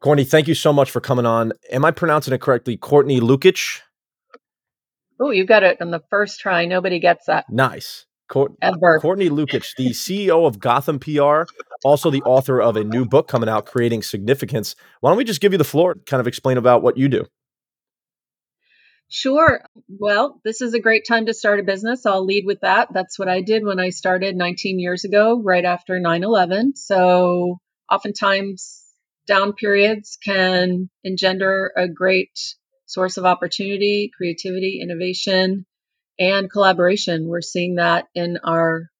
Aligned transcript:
Courtney, 0.00 0.24
thank 0.24 0.48
you 0.48 0.54
so 0.54 0.72
much 0.72 0.90
for 0.90 1.00
coming 1.00 1.26
on. 1.26 1.52
Am 1.70 1.84
I 1.84 1.90
pronouncing 1.90 2.32
it 2.32 2.40
correctly? 2.40 2.76
Courtney 2.76 3.20
Lukitsch? 3.20 3.80
Oh, 5.20 5.30
you 5.30 5.44
got 5.44 5.62
it 5.62 5.76
on 5.82 5.90
the 5.90 6.02
first 6.08 6.40
try. 6.40 6.64
Nobody 6.64 6.98
gets 6.98 7.26
that. 7.26 7.44
Nice. 7.50 8.06
Court- 8.28 8.52
Ever. 8.62 8.98
Courtney 9.00 9.28
Lukitsch, 9.28 9.76
the 9.76 9.90
CEO 9.90 10.46
of 10.46 10.58
Gotham 10.58 10.98
PR, 10.98 11.42
also 11.84 12.10
the 12.10 12.22
author 12.22 12.62
of 12.62 12.76
a 12.76 12.84
new 12.84 13.04
book 13.04 13.28
coming 13.28 13.48
out, 13.48 13.66
Creating 13.66 14.02
Significance. 14.02 14.74
Why 15.00 15.10
don't 15.10 15.18
we 15.18 15.24
just 15.24 15.40
give 15.42 15.52
you 15.52 15.58
the 15.58 15.64
floor, 15.64 15.96
kind 16.06 16.20
of 16.20 16.26
explain 16.26 16.56
about 16.56 16.82
what 16.82 16.96
you 16.96 17.08
do? 17.08 17.26
Sure. 19.08 19.60
Well, 19.88 20.40
this 20.44 20.62
is 20.62 20.72
a 20.72 20.80
great 20.80 21.04
time 21.06 21.26
to 21.26 21.34
start 21.34 21.58
a 21.58 21.64
business. 21.64 22.06
I'll 22.06 22.24
lead 22.24 22.46
with 22.46 22.60
that. 22.60 22.88
That's 22.94 23.18
what 23.18 23.28
I 23.28 23.42
did 23.42 23.64
when 23.64 23.80
I 23.80 23.90
started 23.90 24.36
19 24.36 24.78
years 24.78 25.04
ago, 25.04 25.42
right 25.42 25.64
after 25.64 25.98
9 25.98 26.22
11. 26.22 26.76
So, 26.76 27.58
oftentimes, 27.90 28.79
down 29.26 29.52
periods 29.52 30.18
can 30.22 30.90
engender 31.04 31.72
a 31.76 31.88
great 31.88 32.38
source 32.86 33.16
of 33.16 33.24
opportunity, 33.24 34.10
creativity, 34.16 34.80
innovation, 34.82 35.66
and 36.18 36.50
collaboration. 36.50 37.28
We're 37.28 37.40
seeing 37.40 37.76
that 37.76 38.06
in 38.14 38.38
our 38.44 38.90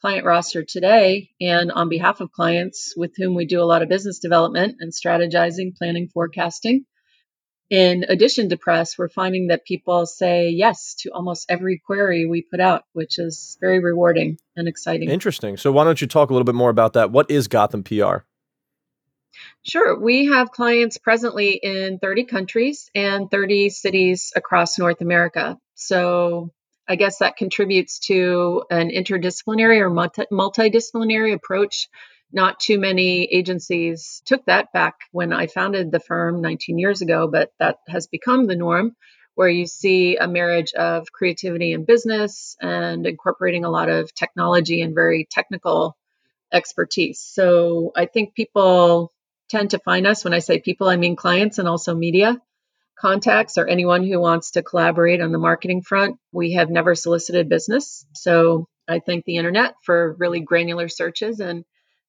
client 0.00 0.24
roster 0.24 0.64
today 0.64 1.30
and 1.40 1.72
on 1.72 1.88
behalf 1.88 2.20
of 2.20 2.32
clients 2.32 2.94
with 2.96 3.12
whom 3.16 3.34
we 3.34 3.46
do 3.46 3.60
a 3.60 3.64
lot 3.64 3.82
of 3.82 3.88
business 3.88 4.18
development 4.18 4.76
and 4.80 4.92
strategizing, 4.92 5.76
planning, 5.76 6.08
forecasting. 6.08 6.84
In 7.68 8.04
addition 8.08 8.50
to 8.50 8.56
press, 8.56 8.96
we're 8.96 9.08
finding 9.08 9.48
that 9.48 9.64
people 9.64 10.06
say 10.06 10.50
yes 10.50 10.94
to 11.00 11.10
almost 11.10 11.46
every 11.48 11.82
query 11.84 12.24
we 12.24 12.42
put 12.42 12.60
out, 12.60 12.84
which 12.92 13.18
is 13.18 13.58
very 13.60 13.80
rewarding 13.80 14.38
and 14.54 14.68
exciting. 14.68 15.10
Interesting. 15.10 15.56
So, 15.56 15.72
why 15.72 15.82
don't 15.82 16.00
you 16.00 16.06
talk 16.06 16.30
a 16.30 16.32
little 16.32 16.44
bit 16.44 16.54
more 16.54 16.70
about 16.70 16.92
that? 16.92 17.10
What 17.10 17.28
is 17.28 17.48
Gotham 17.48 17.82
PR? 17.82 18.18
Sure. 19.62 19.98
We 19.98 20.26
have 20.26 20.50
clients 20.50 20.98
presently 20.98 21.52
in 21.52 21.98
30 21.98 22.24
countries 22.24 22.90
and 22.94 23.30
30 23.30 23.68
cities 23.70 24.32
across 24.36 24.78
North 24.78 25.00
America. 25.00 25.58
So 25.74 26.50
I 26.88 26.96
guess 26.96 27.18
that 27.18 27.36
contributes 27.36 27.98
to 28.06 28.64
an 28.70 28.90
interdisciplinary 28.90 29.80
or 29.80 29.90
multi- 29.90 30.26
multidisciplinary 30.32 31.34
approach. 31.34 31.88
Not 32.32 32.60
too 32.60 32.78
many 32.78 33.24
agencies 33.24 34.22
took 34.26 34.44
that 34.46 34.72
back 34.72 34.96
when 35.12 35.32
I 35.32 35.46
founded 35.46 35.90
the 35.90 36.00
firm 36.00 36.40
19 36.40 36.78
years 36.78 37.02
ago, 37.02 37.28
but 37.28 37.50
that 37.58 37.78
has 37.88 38.06
become 38.06 38.46
the 38.46 38.56
norm 38.56 38.94
where 39.34 39.48
you 39.48 39.66
see 39.66 40.16
a 40.16 40.26
marriage 40.26 40.72
of 40.74 41.12
creativity 41.12 41.72
and 41.72 41.86
business 41.86 42.56
and 42.60 43.06
incorporating 43.06 43.64
a 43.64 43.70
lot 43.70 43.88
of 43.88 44.14
technology 44.14 44.80
and 44.80 44.94
very 44.94 45.26
technical 45.30 45.96
expertise. 46.52 47.20
So 47.20 47.92
I 47.96 48.06
think 48.06 48.34
people 48.34 49.12
tend 49.48 49.70
to 49.70 49.78
find 49.78 50.06
us. 50.06 50.24
When 50.24 50.34
I 50.34 50.40
say 50.40 50.60
people, 50.60 50.88
I 50.88 50.96
mean 50.96 51.16
clients 51.16 51.58
and 51.58 51.68
also 51.68 51.94
media 51.94 52.40
contacts 52.98 53.58
or 53.58 53.66
anyone 53.66 54.02
who 54.04 54.18
wants 54.18 54.52
to 54.52 54.62
collaborate 54.62 55.20
on 55.20 55.32
the 55.32 55.38
marketing 55.38 55.82
front. 55.82 56.16
We 56.32 56.52
have 56.54 56.70
never 56.70 56.94
solicited 56.94 57.48
business. 57.48 58.06
So 58.14 58.68
I 58.88 59.00
thank 59.00 59.24
the 59.24 59.36
internet 59.36 59.74
for 59.84 60.16
really 60.18 60.40
granular 60.40 60.88
searches 60.88 61.40
and 61.40 61.64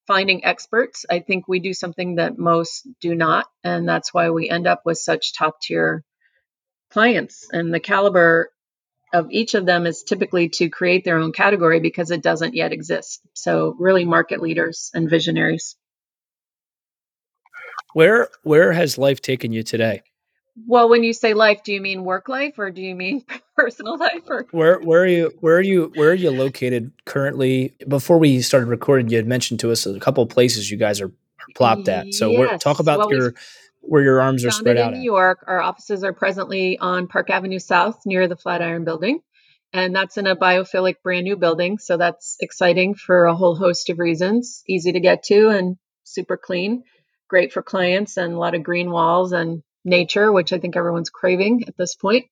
finding 0.05 0.45
experts. 0.45 1.05
I 1.09 1.19
think 1.19 1.47
we 1.47 1.59
do 1.59 1.73
something 1.73 2.15
that 2.15 2.37
most 2.37 2.87
do 3.01 3.13
not. 3.13 3.47
And 3.63 3.87
that's 3.87 4.13
why 4.13 4.29
we 4.29 4.49
end 4.49 4.65
up 4.65 4.83
with 4.85 4.97
such 4.97 5.33
top 5.33 5.59
tier 5.61 6.03
clients. 6.89 7.47
And 7.51 7.73
the 7.73 7.81
caliber 7.81 8.49
of 9.13 9.27
each 9.31 9.53
of 9.53 9.65
them 9.65 9.85
is 9.85 10.03
typically 10.03 10.49
to 10.49 10.69
create 10.69 11.03
their 11.03 11.17
own 11.17 11.33
category 11.33 11.79
because 11.79 12.11
it 12.11 12.21
doesn't 12.21 12.55
yet 12.55 12.71
exist. 12.71 13.21
So, 13.33 13.75
really, 13.77 14.05
market 14.05 14.41
leaders 14.41 14.91
and 14.93 15.09
visionaries. 15.09 15.75
Where 17.97 18.29
where 18.43 18.73
has 18.73 18.99
life 18.99 19.23
taken 19.23 19.51
you 19.51 19.63
today? 19.63 20.03
Well, 20.67 20.87
when 20.87 21.03
you 21.03 21.13
say 21.13 21.33
life, 21.33 21.63
do 21.63 21.73
you 21.73 21.81
mean 21.81 22.03
work 22.03 22.29
life 22.29 22.59
or 22.59 22.69
do 22.69 22.79
you 22.79 22.93
mean 22.93 23.25
personal 23.57 23.97
life? 23.97 24.21
Or 24.27 24.45
where 24.51 24.79
where 24.79 25.01
are 25.01 25.07
you 25.07 25.33
where 25.39 25.57
are 25.57 25.61
you 25.61 25.91
where 25.95 26.11
are 26.11 26.13
you 26.13 26.29
located 26.29 26.91
currently? 27.05 27.73
Before 27.87 28.19
we 28.19 28.43
started 28.43 28.67
recording, 28.67 29.09
you 29.09 29.17
had 29.17 29.25
mentioned 29.25 29.61
to 29.61 29.71
us 29.71 29.87
a 29.87 29.99
couple 29.99 30.21
of 30.21 30.29
places 30.29 30.69
you 30.69 30.77
guys 30.77 31.01
are 31.01 31.11
plopped 31.55 31.87
at. 31.87 32.13
So 32.13 32.29
yes. 32.29 32.61
talk 32.61 32.77
about 32.77 32.99
well, 32.99 33.11
your 33.11 33.33
where 33.81 34.03
your 34.03 34.21
arms 34.21 34.45
are 34.45 34.51
spread 34.51 34.77
out. 34.77 34.93
In 34.93 34.99
New 34.99 35.03
York, 35.03 35.43
our 35.47 35.59
offices 35.59 36.03
are 36.03 36.13
presently 36.13 36.77
on 36.77 37.07
Park 37.07 37.31
Avenue 37.31 37.57
South 37.57 38.05
near 38.05 38.27
the 38.27 38.37
Flatiron 38.37 38.83
Building. 38.83 39.21
And 39.73 39.95
that's 39.95 40.17
in 40.17 40.27
a 40.27 40.35
biophilic 40.35 41.01
brand 41.01 41.23
new 41.23 41.35
building. 41.35 41.79
So 41.79 41.97
that's 41.97 42.37
exciting 42.41 42.93
for 42.93 43.25
a 43.25 43.35
whole 43.35 43.55
host 43.55 43.89
of 43.89 43.97
reasons. 43.97 44.61
Easy 44.69 44.91
to 44.91 44.99
get 44.99 45.23
to 45.23 45.49
and 45.49 45.77
super 46.03 46.37
clean 46.37 46.83
great 47.27 47.53
for 47.53 47.61
clients 47.61 48.17
and 48.17 48.33
a 48.33 48.39
lot 48.39 48.55
of 48.55 48.63
green 48.63 48.91
walls 48.91 49.31
and 49.31 49.63
nature, 49.83 50.31
which 50.31 50.53
I 50.53 50.59
think 50.59 50.75
everyone's 50.75 51.09
craving 51.09 51.63
at 51.67 51.77
this 51.77 51.95
point. 51.95 52.25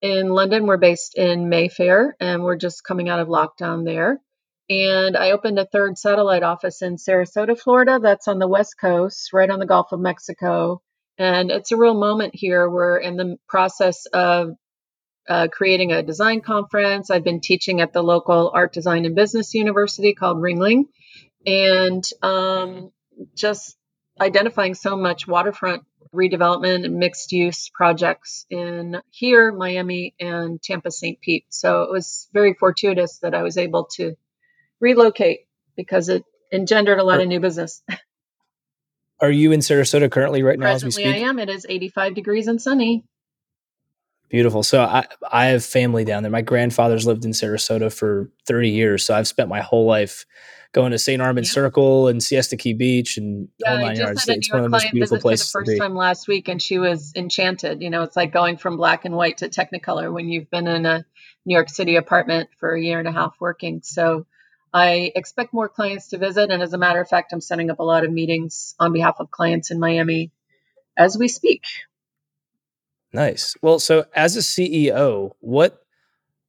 In 0.00 0.28
London, 0.28 0.66
we're 0.66 0.76
based 0.76 1.16
in 1.16 1.48
Mayfair 1.48 2.16
and 2.20 2.42
we're 2.42 2.56
just 2.56 2.84
coming 2.84 3.08
out 3.08 3.20
of 3.20 3.28
lockdown 3.28 3.84
there. 3.84 4.20
And 4.68 5.16
I 5.16 5.32
opened 5.32 5.58
a 5.58 5.66
third 5.66 5.98
satellite 5.98 6.42
office 6.42 6.80
in 6.82 6.96
Sarasota, 6.96 7.58
Florida. 7.58 7.98
That's 8.02 8.28
on 8.28 8.38
the 8.38 8.48
West 8.48 8.76
Coast, 8.80 9.32
right 9.32 9.50
on 9.50 9.58
the 9.58 9.66
Gulf 9.66 9.92
of 9.92 10.00
Mexico. 10.00 10.80
And 11.18 11.50
it's 11.50 11.70
a 11.70 11.76
real 11.76 11.94
moment 11.94 12.34
here. 12.34 12.68
We're 12.68 12.96
in 12.96 13.16
the 13.16 13.36
process 13.46 14.06
of 14.06 14.52
uh, 15.28 15.48
creating 15.52 15.92
a 15.92 16.02
design 16.02 16.40
conference. 16.40 17.10
I've 17.10 17.24
been 17.24 17.40
teaching 17.40 17.80
at 17.80 17.92
the 17.92 18.02
local 18.02 18.50
art, 18.54 18.72
design, 18.72 19.04
and 19.04 19.14
business 19.14 19.54
university 19.54 20.14
called 20.14 20.38
Ringling. 20.38 20.84
And 21.46 22.04
um, 22.22 22.90
just 23.36 23.76
identifying 24.20 24.74
so 24.74 24.96
much 24.96 25.26
waterfront 25.26 25.84
redevelopment 26.14 26.84
and 26.84 26.96
mixed 26.96 27.32
use 27.32 27.70
projects 27.74 28.46
in 28.48 29.00
here, 29.10 29.52
Miami, 29.52 30.14
and 30.20 30.62
Tampa 30.62 30.90
St. 30.90 31.20
Pete. 31.20 31.46
So 31.48 31.82
it 31.82 31.90
was 31.90 32.28
very 32.32 32.54
fortuitous 32.54 33.18
that 33.18 33.34
I 33.34 33.42
was 33.42 33.58
able 33.58 33.88
to 33.96 34.14
relocate 34.80 35.40
because 35.76 36.08
it 36.08 36.24
engendered 36.52 36.98
a 36.98 37.04
lot 37.04 37.20
of 37.20 37.28
new 37.28 37.40
business. 37.40 37.82
Are 39.20 39.30
you 39.30 39.52
in 39.52 39.60
Sarasota 39.60 40.10
currently 40.10 40.42
right 40.42 40.58
now 40.58 40.66
Presently 40.66 41.04
as 41.04 41.06
we 41.06 41.12
speak? 41.12 41.24
I 41.24 41.28
am. 41.28 41.38
It 41.38 41.48
is 41.48 41.66
85 41.68 42.14
degrees 42.14 42.46
and 42.46 42.60
sunny. 42.60 43.04
Beautiful. 44.28 44.62
So 44.62 44.82
I 44.82 45.06
I 45.30 45.46
have 45.46 45.64
family 45.64 46.04
down 46.04 46.22
there. 46.22 46.32
My 46.32 46.42
grandfather's 46.42 47.06
lived 47.06 47.24
in 47.24 47.30
Sarasota 47.30 47.92
for 47.92 48.30
30 48.46 48.70
years, 48.70 49.06
so 49.06 49.14
I've 49.14 49.28
spent 49.28 49.48
my 49.48 49.60
whole 49.60 49.86
life 49.86 50.26
going 50.74 50.90
to 50.90 50.98
St. 50.98 51.22
Armand 51.22 51.46
yeah. 51.46 51.52
Circle 51.52 52.08
and 52.08 52.22
Siesta 52.22 52.56
Key 52.56 52.74
Beach 52.74 53.16
and 53.16 53.48
yeah, 53.58 53.70
whole 53.70 53.86
nine 53.86 53.96
yards. 53.96 54.28
It's 54.28 54.50
one 54.50 54.58
of 54.58 54.64
the 54.64 54.68
most 54.68 54.90
beautiful 54.92 55.18
places. 55.18 55.50
For 55.50 55.64
the 55.64 55.72
first 55.72 55.80
time 55.80 55.94
last 55.94 56.28
week, 56.28 56.48
and 56.48 56.60
she 56.60 56.78
was 56.78 57.12
enchanted. 57.16 57.80
You 57.80 57.88
know, 57.88 58.02
it's 58.02 58.16
like 58.16 58.32
going 58.32 58.58
from 58.58 58.76
black 58.76 59.06
and 59.06 59.14
white 59.14 59.38
to 59.38 59.48
Technicolor 59.48 60.12
when 60.12 60.28
you've 60.28 60.50
been 60.50 60.66
in 60.66 60.84
a 60.84 61.06
New 61.46 61.54
York 61.54 61.70
City 61.70 61.96
apartment 61.96 62.50
for 62.58 62.74
a 62.74 62.80
year 62.80 62.98
and 62.98 63.08
a 63.08 63.12
half 63.12 63.34
working. 63.40 63.80
So 63.82 64.26
I 64.72 65.12
expect 65.14 65.54
more 65.54 65.68
clients 65.68 66.08
to 66.08 66.18
visit, 66.18 66.50
and 66.50 66.62
as 66.62 66.74
a 66.74 66.78
matter 66.78 67.00
of 67.00 67.08
fact, 67.08 67.32
I'm 67.32 67.40
setting 67.40 67.70
up 67.70 67.78
a 67.78 67.84
lot 67.84 68.04
of 68.04 68.12
meetings 68.12 68.74
on 68.78 68.92
behalf 68.92 69.16
of 69.20 69.30
clients 69.30 69.70
in 69.70 69.78
Miami 69.78 70.32
as 70.98 71.16
we 71.16 71.28
speak. 71.28 71.62
Nice. 73.12 73.54
Well, 73.62 73.78
so 73.78 74.06
as 74.12 74.36
a 74.36 74.40
CEO, 74.40 75.30
what 75.38 75.83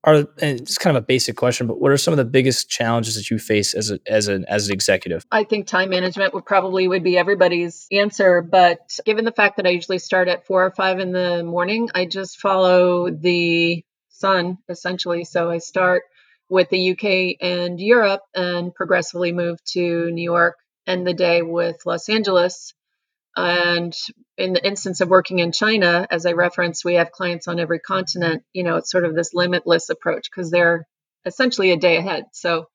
are 0.06 0.28
and 0.40 0.62
it's 0.62 0.78
kind 0.78 0.96
of 0.96 1.04
a 1.04 1.06
basic 1.06 1.36
question, 1.36 1.68
but 1.68 1.82
what 1.82 1.92
are 1.92 1.98
some 1.98 2.14
of 2.14 2.18
the 2.18 2.26
biggest 2.26 2.70
challenges 2.70 3.16
that 3.16 3.30
you 3.30 3.40
face 3.40 3.74
as 3.74 3.92
a, 3.92 4.00
as 4.08 4.28
an 4.28 4.46
as 4.48 4.68
an 4.68 4.74
executive? 4.74 5.26
I 5.32 5.44
think 5.44 5.68
time 5.68 5.90
management 5.90 6.34
would 6.34 6.46
probably 6.46 6.88
would 6.88 7.04
be 7.04 7.18
everybody's 7.18 7.88
answer, 7.92 8.42
but 8.42 9.00
given 9.06 9.26
the 9.26 9.32
fact 9.32 9.58
that 9.58 9.66
I 9.66 9.72
usually 9.72 10.00
start 10.00 10.28
at 10.28 10.46
four 10.46 10.66
or 10.66 10.72
five 10.72 11.00
in 11.00 11.12
the 11.12 11.44
morning, 11.44 11.90
I 11.94 12.06
just 12.06 12.40
follow 12.40 13.10
the 13.10 13.84
sun 14.10 14.60
essentially. 14.70 15.24
So 15.24 15.50
I 15.50 15.58
start 15.58 16.04
with 16.50 16.70
the 16.70 16.92
UK 16.92 17.38
and 17.42 17.80
Europe 17.80 18.22
and 18.36 18.74
progressively 18.74 19.32
move 19.32 19.64
to 19.72 20.12
New 20.12 20.24
York, 20.24 20.56
end 20.86 21.08
the 21.08 21.14
day 21.14 21.42
with 21.42 21.78
Los 21.86 22.08
Angeles 22.10 22.74
and 23.36 23.94
in 24.38 24.54
the 24.54 24.66
instance 24.66 25.02
of 25.02 25.10
working 25.10 25.40
in 25.40 25.52
China, 25.52 26.08
as 26.10 26.26
I 26.26 26.32
referenced, 26.32 26.86
we 26.86 26.96
have 26.96 27.12
clients 27.12 27.48
on 27.48 27.60
every 27.60 27.80
continent. 27.80 28.44
You 28.54 28.64
know, 28.64 28.78
it's 28.78 28.92
sort 28.92 29.06
of 29.06 29.16
this 29.16 29.34
limitless 29.34 29.90
approach 29.90 30.30
because 30.30 30.52
they're 30.52 30.88
essentially 31.26 31.72
a 31.72 31.78
day 31.78 31.98
ahead. 31.98 32.26
So 32.34 32.68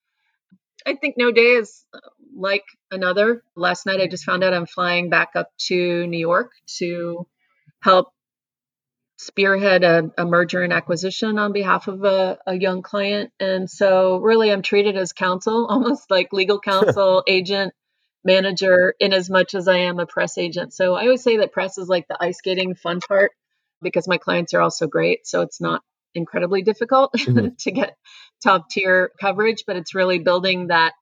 I 0.87 0.94
think 0.94 1.14
no 1.17 1.31
day 1.32 1.52
is 1.52 1.84
uh, 1.94 1.99
like 2.34 2.64
another. 2.90 3.43
Last 3.56 3.87
night, 3.87 4.00
I 4.00 4.06
just 4.06 4.25
found 4.25 4.44
out 4.44 4.55
I'm 4.55 4.67
flying 4.67 5.11
back 5.11 5.31
up 5.34 5.49
to 5.67 6.06
New 6.06 6.19
York 6.19 6.52
to 6.79 7.26
help 7.82 8.08
spearhead 9.19 9.84
a, 9.84 10.11
a 10.17 10.25
merger 10.25 10.62
and 10.62 10.73
acquisition 10.73 11.38
on 11.38 11.52
behalf 11.52 11.88
of 11.88 12.05
a, 12.05 12.38
a, 12.46 12.55
young 12.55 12.81
client. 12.81 13.31
And 13.38 13.69
so, 13.69 14.17
really, 14.19 14.50
I'm 14.50 14.62
treated 14.62 14.96
as 14.96 15.12
counsel, 15.12 15.67
almost 15.70 16.11
like 16.11 16.32
legal 16.32 16.61
counsel, 16.70 17.23
agent, 17.26 17.75
manager 18.25 18.94
in 19.00 19.12
as 19.12 19.31
much 19.31 19.55
as 19.55 19.69
I 19.69 19.78
am 19.78 19.99
a 19.99 20.06
press 20.06 20.38
agent. 20.38 20.75
So 20.75 20.94
I 20.94 21.05
always 21.05 21.22
say 21.22 21.38
that 21.38 21.52
press 21.52 21.78
is 21.78 21.88
like 21.88 22.06
the 22.08 22.17
ice 22.20 22.38
skating 22.38 22.75
fun 22.75 23.00
part 23.00 23.32
because 23.82 24.06
my 24.06 24.19
clients 24.19 24.55
are 24.55 24.61
also 24.61 24.87
great. 24.87 25.26
So 25.26 25.43
it's 25.43 25.61
not 25.61 25.82
incredibly 26.14 26.62
difficult 26.62 27.12
mm-hmm. 27.17 27.49
to 27.58 27.70
get 27.70 27.96
top 28.43 28.69
tier 28.70 29.11
coverage, 29.20 29.64
but 29.67 29.76
it's 29.76 29.94
really 29.94 30.19
building 30.19 30.69
that 30.69 30.93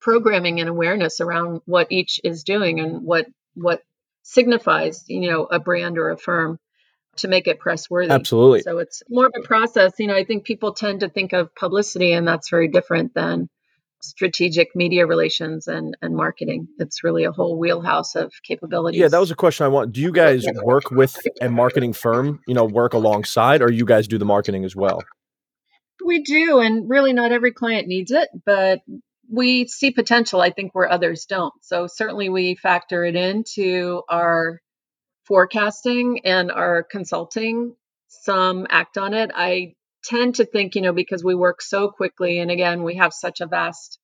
programming 0.00 0.60
and 0.60 0.68
awareness 0.68 1.20
around 1.20 1.60
what 1.64 1.92
each 1.92 2.20
is 2.24 2.42
doing 2.42 2.80
and 2.80 3.04
what 3.04 3.26
what 3.54 3.82
signifies, 4.22 5.04
you 5.08 5.30
know, 5.30 5.44
a 5.44 5.60
brand 5.60 5.98
or 5.98 6.10
a 6.10 6.18
firm 6.18 6.58
to 7.16 7.28
make 7.28 7.46
it 7.46 7.58
press 7.58 7.90
worthy. 7.90 8.10
Absolutely. 8.10 8.62
So 8.62 8.78
it's 8.78 9.02
more 9.08 9.26
of 9.26 9.32
a 9.36 9.46
process. 9.46 9.92
You 9.98 10.06
know, 10.06 10.16
I 10.16 10.24
think 10.24 10.44
people 10.44 10.72
tend 10.72 11.00
to 11.00 11.08
think 11.08 11.32
of 11.32 11.54
publicity, 11.54 12.12
and 12.12 12.26
that's 12.26 12.48
very 12.48 12.68
different 12.68 13.14
than 13.14 13.48
strategic 14.02 14.74
media 14.74 15.06
relations 15.06 15.66
and, 15.66 15.96
and 16.02 16.14
marketing. 16.14 16.68
It's 16.78 17.04
really 17.04 17.24
a 17.24 17.32
whole 17.32 17.58
wheelhouse 17.58 18.14
of 18.14 18.32
capabilities. 18.44 19.00
Yeah, 19.00 19.08
that 19.08 19.20
was 19.20 19.30
a 19.30 19.36
question 19.36 19.64
I 19.64 19.68
want. 19.68 19.92
Do 19.92 20.00
you 20.00 20.12
guys 20.12 20.44
work 20.62 20.90
with 20.90 21.16
a 21.40 21.48
marketing 21.48 21.92
firm, 21.92 22.40
you 22.46 22.54
know, 22.54 22.64
work 22.64 22.94
alongside, 22.94 23.62
or 23.62 23.70
you 23.70 23.84
guys 23.84 24.08
do 24.08 24.18
the 24.18 24.24
marketing 24.24 24.64
as 24.64 24.76
well? 24.76 25.02
We 26.04 26.22
do, 26.22 26.58
and 26.58 26.90
really 26.90 27.12
not 27.12 27.32
every 27.32 27.52
client 27.52 27.86
needs 27.86 28.10
it, 28.10 28.28
but 28.44 28.80
we 29.30 29.66
see 29.68 29.92
potential, 29.92 30.40
I 30.40 30.50
think, 30.50 30.74
where 30.74 30.90
others 30.90 31.26
don't. 31.26 31.54
So 31.62 31.86
certainly 31.86 32.28
we 32.28 32.56
factor 32.56 33.04
it 33.04 33.14
into 33.14 34.02
our 34.08 34.60
forecasting 35.26 36.22
and 36.24 36.50
our 36.50 36.82
consulting. 36.82 37.76
Some 38.08 38.66
act 38.68 38.98
on 38.98 39.14
it. 39.14 39.30
I 39.34 39.74
tend 40.04 40.36
to 40.36 40.44
think, 40.44 40.74
you 40.74 40.82
know, 40.82 40.92
because 40.92 41.22
we 41.24 41.34
work 41.34 41.62
so 41.62 41.88
quickly, 41.88 42.38
and 42.38 42.50
again, 42.50 42.82
we 42.82 42.96
have 42.96 43.12
such 43.12 43.40
a 43.40 43.46
vast 43.46 43.98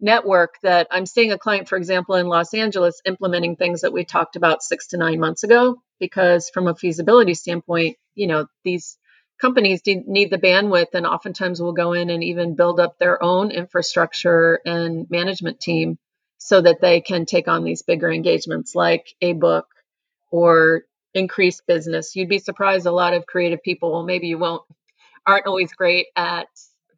network 0.00 0.54
that 0.62 0.88
I'm 0.90 1.06
seeing 1.06 1.32
a 1.32 1.38
client, 1.38 1.68
for 1.68 1.76
example, 1.76 2.16
in 2.16 2.26
Los 2.26 2.54
Angeles 2.54 3.00
implementing 3.04 3.56
things 3.56 3.82
that 3.82 3.92
we 3.92 4.04
talked 4.04 4.36
about 4.36 4.62
six 4.62 4.88
to 4.88 4.96
nine 4.96 5.20
months 5.20 5.44
ago. 5.44 5.80
Because 6.00 6.50
from 6.50 6.66
a 6.66 6.74
feasibility 6.74 7.34
standpoint, 7.34 7.96
you 8.16 8.26
know, 8.26 8.46
these 8.64 8.98
companies 9.40 9.82
need 9.86 10.30
the 10.30 10.38
bandwidth 10.38 10.94
and 10.94 11.06
oftentimes 11.06 11.60
will 11.62 11.72
go 11.72 11.92
in 11.92 12.10
and 12.10 12.24
even 12.24 12.56
build 12.56 12.80
up 12.80 12.98
their 12.98 13.22
own 13.22 13.52
infrastructure 13.52 14.60
and 14.66 15.08
management 15.10 15.60
team 15.60 15.98
so 16.38 16.60
that 16.60 16.80
they 16.80 17.00
can 17.00 17.24
take 17.24 17.46
on 17.46 17.62
these 17.62 17.82
bigger 17.82 18.10
engagements 18.10 18.74
like 18.74 19.14
a 19.20 19.32
book 19.32 19.66
or 20.32 20.82
increase 21.14 21.60
business. 21.60 22.16
You'd 22.16 22.28
be 22.28 22.40
surprised 22.40 22.86
a 22.86 22.90
lot 22.90 23.14
of 23.14 23.26
creative 23.26 23.62
people, 23.62 23.92
well, 23.92 24.02
maybe 24.02 24.26
you 24.26 24.38
won't, 24.38 24.62
aren't 25.26 25.46
always 25.46 25.72
great 25.72 26.06
at 26.16 26.46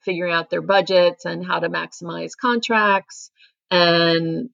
figuring 0.02 0.32
out 0.32 0.50
their 0.50 0.62
budgets 0.62 1.24
and 1.24 1.46
how 1.46 1.58
to 1.58 1.68
maximize 1.68 2.32
contracts 2.38 3.30
and 3.70 4.50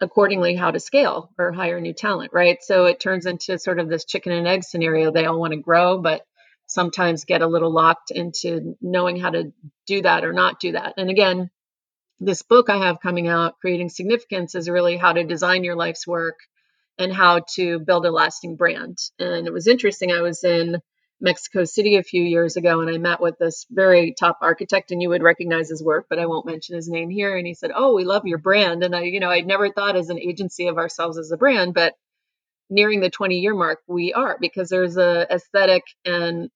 accordingly 0.00 0.54
how 0.54 0.70
to 0.70 0.80
scale 0.80 1.30
or 1.38 1.52
hire 1.52 1.80
new 1.80 1.92
talent, 1.92 2.32
right? 2.32 2.58
So 2.62 2.86
it 2.86 3.00
turns 3.00 3.26
into 3.26 3.58
sort 3.58 3.80
of 3.80 3.88
this 3.88 4.04
chicken 4.04 4.32
and 4.32 4.46
egg 4.46 4.62
scenario. 4.64 5.10
They 5.10 5.26
all 5.26 5.40
want 5.40 5.52
to 5.52 5.60
grow, 5.60 5.98
but 5.98 6.22
sometimes 6.66 7.24
get 7.24 7.42
a 7.42 7.46
little 7.46 7.72
locked 7.72 8.10
into 8.10 8.76
knowing 8.80 9.18
how 9.18 9.30
to 9.30 9.52
do 9.86 10.02
that 10.02 10.24
or 10.24 10.32
not 10.32 10.60
do 10.60 10.72
that. 10.72 10.94
And 10.96 11.10
again, 11.10 11.50
this 12.20 12.42
book 12.42 12.68
I 12.68 12.86
have 12.86 13.00
coming 13.00 13.28
out, 13.28 13.58
Creating 13.60 13.88
Significance, 13.88 14.54
is 14.54 14.68
really 14.68 14.96
how 14.96 15.12
to 15.12 15.24
design 15.24 15.64
your 15.64 15.76
life's 15.76 16.06
work 16.06 16.36
and 16.98 17.12
how 17.12 17.42
to 17.54 17.78
build 17.78 18.06
a 18.06 18.10
lasting 18.10 18.56
brand. 18.56 18.98
And 19.18 19.46
it 19.46 19.52
was 19.52 19.68
interesting. 19.68 20.12
I 20.12 20.20
was 20.20 20.42
in 20.44 20.80
Mexico 21.20 21.64
City 21.64 21.96
a 21.96 22.02
few 22.02 22.22
years 22.22 22.56
ago 22.56 22.80
and 22.80 22.88
I 22.88 22.98
met 22.98 23.20
with 23.20 23.38
this 23.38 23.66
very 23.70 24.14
top 24.14 24.38
architect 24.40 24.92
and 24.92 25.02
you 25.02 25.08
would 25.08 25.22
recognize 25.22 25.68
his 25.68 25.82
work, 25.82 26.06
but 26.08 26.18
I 26.18 26.26
won't 26.26 26.46
mention 26.46 26.76
his 26.76 26.88
name 26.88 27.10
here. 27.10 27.36
And 27.36 27.46
he 27.46 27.54
said, 27.54 27.72
Oh, 27.74 27.94
we 27.94 28.04
love 28.04 28.24
your 28.24 28.38
brand. 28.38 28.84
And 28.84 28.94
I, 28.94 29.02
you 29.02 29.20
know, 29.20 29.30
I'd 29.30 29.46
never 29.46 29.70
thought 29.70 29.96
as 29.96 30.10
an 30.10 30.18
agency 30.18 30.68
of 30.68 30.78
ourselves 30.78 31.18
as 31.18 31.32
a 31.32 31.36
brand, 31.36 31.74
but 31.74 31.94
nearing 32.70 33.00
the 33.00 33.10
20 33.10 33.38
year 33.38 33.54
mark, 33.54 33.80
we 33.86 34.12
are 34.12 34.36
because 34.40 34.68
there's 34.68 34.96
a 34.96 35.26
aesthetic 35.32 35.82
and 36.04 36.50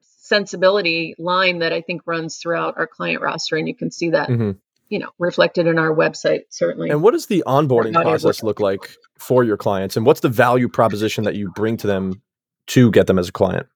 sensibility 0.00 1.14
line 1.18 1.58
that 1.58 1.72
I 1.72 1.82
think 1.82 2.02
runs 2.06 2.38
throughout 2.38 2.74
our 2.78 2.86
client 2.86 3.20
roster, 3.20 3.56
and 3.56 3.68
you 3.68 3.74
can 3.74 3.90
see 3.90 4.10
that. 4.10 4.28
Mm-hmm. 4.28 4.52
You 4.90 4.98
know, 4.98 5.08
reflected 5.18 5.66
in 5.66 5.78
our 5.78 5.92
website, 5.92 6.42
certainly. 6.50 6.90
And 6.90 7.02
what 7.02 7.12
does 7.12 7.26
the 7.26 7.42
onboarding 7.46 7.94
process 7.94 8.42
look 8.42 8.60
like 8.60 8.94
for 9.18 9.42
your 9.42 9.56
clients? 9.56 9.96
And 9.96 10.04
what's 10.04 10.20
the 10.20 10.28
value 10.28 10.68
proposition 10.68 11.24
that 11.24 11.34
you 11.34 11.50
bring 11.56 11.78
to 11.78 11.86
them 11.86 12.22
to 12.68 12.90
get 12.90 13.06
them 13.06 13.18
as 13.18 13.30
a 13.30 13.32
client? 13.32 13.66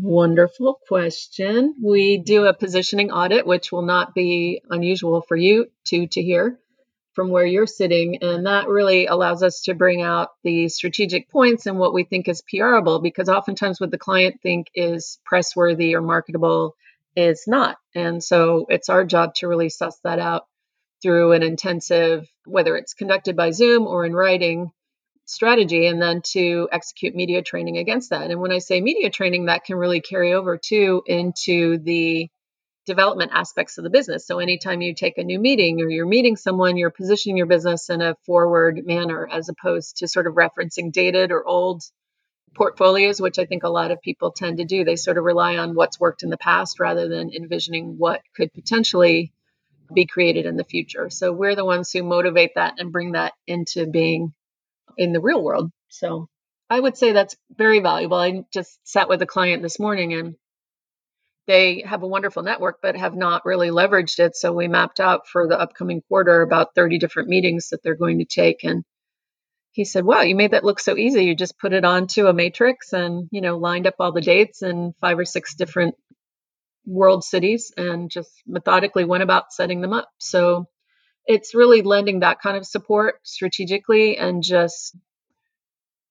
Wonderful 0.00 0.78
question. 0.86 1.74
We 1.82 2.18
do 2.18 2.44
a 2.44 2.54
positioning 2.54 3.10
audit, 3.10 3.46
which 3.46 3.72
will 3.72 3.82
not 3.82 4.14
be 4.14 4.62
unusual 4.70 5.22
for 5.22 5.36
you 5.36 5.66
to 5.86 6.06
to 6.06 6.22
hear 6.22 6.60
from 7.14 7.30
where 7.30 7.44
you're 7.44 7.66
sitting. 7.66 8.18
And 8.22 8.46
that 8.46 8.68
really 8.68 9.06
allows 9.06 9.42
us 9.42 9.62
to 9.62 9.74
bring 9.74 10.02
out 10.02 10.28
the 10.44 10.68
strategic 10.68 11.28
points 11.28 11.66
and 11.66 11.80
what 11.80 11.92
we 11.92 12.04
think 12.04 12.28
is 12.28 12.42
PRable, 12.42 13.02
because 13.02 13.28
oftentimes 13.28 13.80
what 13.80 13.90
the 13.90 13.98
client 13.98 14.40
think 14.40 14.68
is 14.72 15.18
press 15.24 15.56
worthy 15.56 15.96
or 15.96 16.00
marketable 16.00 16.76
is 17.16 17.42
not. 17.48 17.76
And 17.92 18.22
so 18.22 18.66
it's 18.68 18.88
our 18.88 19.04
job 19.04 19.34
to 19.36 19.48
really 19.48 19.68
suss 19.68 19.98
that 20.04 20.20
out 20.20 20.44
through 21.02 21.32
an 21.32 21.42
intensive, 21.42 22.28
whether 22.44 22.76
it's 22.76 22.94
conducted 22.94 23.34
by 23.34 23.50
Zoom 23.50 23.84
or 23.88 24.06
in 24.06 24.12
writing 24.14 24.70
strategy, 25.28 25.86
and 25.86 26.00
then 26.00 26.22
to 26.32 26.68
execute 26.72 27.14
media 27.14 27.42
training 27.42 27.76
against 27.76 28.10
that. 28.10 28.30
And 28.30 28.40
when 28.40 28.52
I 28.52 28.58
say 28.58 28.80
media 28.80 29.10
training, 29.10 29.46
that 29.46 29.64
can 29.64 29.76
really 29.76 30.00
carry 30.00 30.32
over 30.32 30.56
too 30.56 31.02
into 31.06 31.78
the 31.78 32.28
development 32.86 33.32
aspects 33.34 33.76
of 33.76 33.84
the 33.84 33.90
business. 33.90 34.26
So 34.26 34.38
anytime 34.38 34.80
you 34.80 34.94
take 34.94 35.18
a 35.18 35.24
new 35.24 35.38
meeting 35.38 35.82
or 35.82 35.90
you're 35.90 36.06
meeting 36.06 36.36
someone, 36.36 36.78
you're 36.78 36.90
positioning 36.90 37.36
your 37.36 37.46
business 37.46 37.90
in 37.90 38.00
a 38.00 38.16
forward 38.24 38.86
manner 38.86 39.28
as 39.30 39.50
opposed 39.50 39.98
to 39.98 40.08
sort 40.08 40.26
of 40.26 40.34
referencing 40.34 40.90
dated 40.90 41.30
or 41.30 41.46
old 41.46 41.82
portfolios, 42.54 43.20
which 43.20 43.38
I 43.38 43.44
think 43.44 43.62
a 43.62 43.68
lot 43.68 43.90
of 43.90 44.00
people 44.00 44.32
tend 44.32 44.56
to 44.56 44.64
do. 44.64 44.84
They 44.84 44.96
sort 44.96 45.18
of 45.18 45.24
rely 45.24 45.58
on 45.58 45.74
what's 45.74 46.00
worked 46.00 46.22
in 46.22 46.30
the 46.30 46.38
past 46.38 46.80
rather 46.80 47.06
than 47.08 47.30
envisioning 47.34 47.96
what 47.98 48.22
could 48.34 48.52
potentially 48.54 49.32
be 49.92 50.06
created 50.06 50.46
in 50.46 50.56
the 50.56 50.64
future. 50.64 51.10
So 51.10 51.32
we're 51.32 51.54
the 51.54 51.64
ones 51.66 51.92
who 51.92 52.02
motivate 52.02 52.54
that 52.54 52.74
and 52.78 52.92
bring 52.92 53.12
that 53.12 53.34
into 53.46 53.86
being 53.86 54.32
in 54.96 55.12
the 55.12 55.20
real 55.20 55.42
world. 55.42 55.70
So 55.88 56.28
I 56.70 56.78
would 56.78 56.96
say 56.96 57.12
that's 57.12 57.36
very 57.56 57.80
valuable. 57.80 58.18
I 58.18 58.44
just 58.52 58.78
sat 58.84 59.08
with 59.08 59.22
a 59.22 59.26
client 59.26 59.62
this 59.62 59.78
morning 59.78 60.12
and 60.12 60.34
they 61.48 61.82
have 61.84 62.02
a 62.02 62.06
wonderful 62.06 62.42
network 62.44 62.78
but 62.80 62.94
have 62.94 63.16
not 63.16 63.44
really 63.44 63.70
leveraged 63.70 64.20
it 64.20 64.36
so 64.36 64.52
we 64.52 64.68
mapped 64.68 65.00
out 65.00 65.26
for 65.26 65.48
the 65.48 65.58
upcoming 65.58 66.02
quarter 66.06 66.42
about 66.42 66.74
30 66.76 66.98
different 66.98 67.28
meetings 67.28 67.70
that 67.70 67.82
they're 67.82 67.96
going 67.96 68.18
to 68.18 68.24
take 68.24 68.62
and 68.62 68.84
he 69.72 69.84
said 69.84 70.04
wow 70.04 70.20
you 70.20 70.36
made 70.36 70.52
that 70.52 70.62
look 70.64 70.78
so 70.78 70.96
easy 70.96 71.24
you 71.24 71.34
just 71.34 71.58
put 71.58 71.72
it 71.72 71.84
onto 71.84 72.26
a 72.26 72.32
matrix 72.32 72.92
and 72.92 73.28
you 73.32 73.40
know 73.40 73.56
lined 73.56 73.86
up 73.86 73.94
all 73.98 74.12
the 74.12 74.20
dates 74.20 74.62
in 74.62 74.92
five 75.00 75.18
or 75.18 75.24
six 75.24 75.54
different 75.54 75.94
world 76.86 77.24
cities 77.24 77.72
and 77.76 78.10
just 78.10 78.30
methodically 78.46 79.04
went 79.04 79.22
about 79.22 79.52
setting 79.52 79.80
them 79.80 79.92
up 79.94 80.08
so 80.18 80.66
it's 81.28 81.54
really 81.54 81.82
lending 81.82 82.20
that 82.20 82.40
kind 82.40 82.56
of 82.56 82.66
support 82.66 83.20
strategically 83.22 84.16
and 84.16 84.42
just 84.42 84.96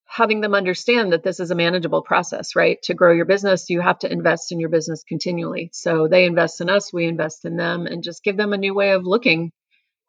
having 0.05 0.41
them 0.41 0.53
understand 0.53 1.11
that 1.11 1.23
this 1.23 1.39
is 1.39 1.51
a 1.51 1.55
manageable 1.55 2.03
process, 2.03 2.55
right? 2.55 2.81
To 2.83 2.93
grow 2.93 3.11
your 3.11 3.25
business, 3.25 3.69
you 3.69 3.81
have 3.81 3.99
to 3.99 4.11
invest 4.11 4.51
in 4.51 4.59
your 4.59 4.69
business 4.69 5.03
continually. 5.03 5.69
So 5.73 6.07
they 6.07 6.25
invest 6.25 6.61
in 6.61 6.69
us, 6.69 6.93
we 6.93 7.05
invest 7.05 7.45
in 7.45 7.57
them, 7.57 7.87
and 7.87 8.03
just 8.03 8.23
give 8.23 8.37
them 8.37 8.53
a 8.53 8.57
new 8.57 8.73
way 8.73 8.91
of 8.91 9.05
looking 9.05 9.51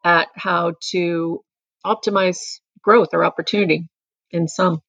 at 0.05 0.27
how 0.35 0.75
to 0.91 1.43
optimize 1.85 2.59
growth 2.81 3.09
or 3.11 3.25
opportunity 3.25 3.89
in 4.31 4.47
some. 4.47 4.81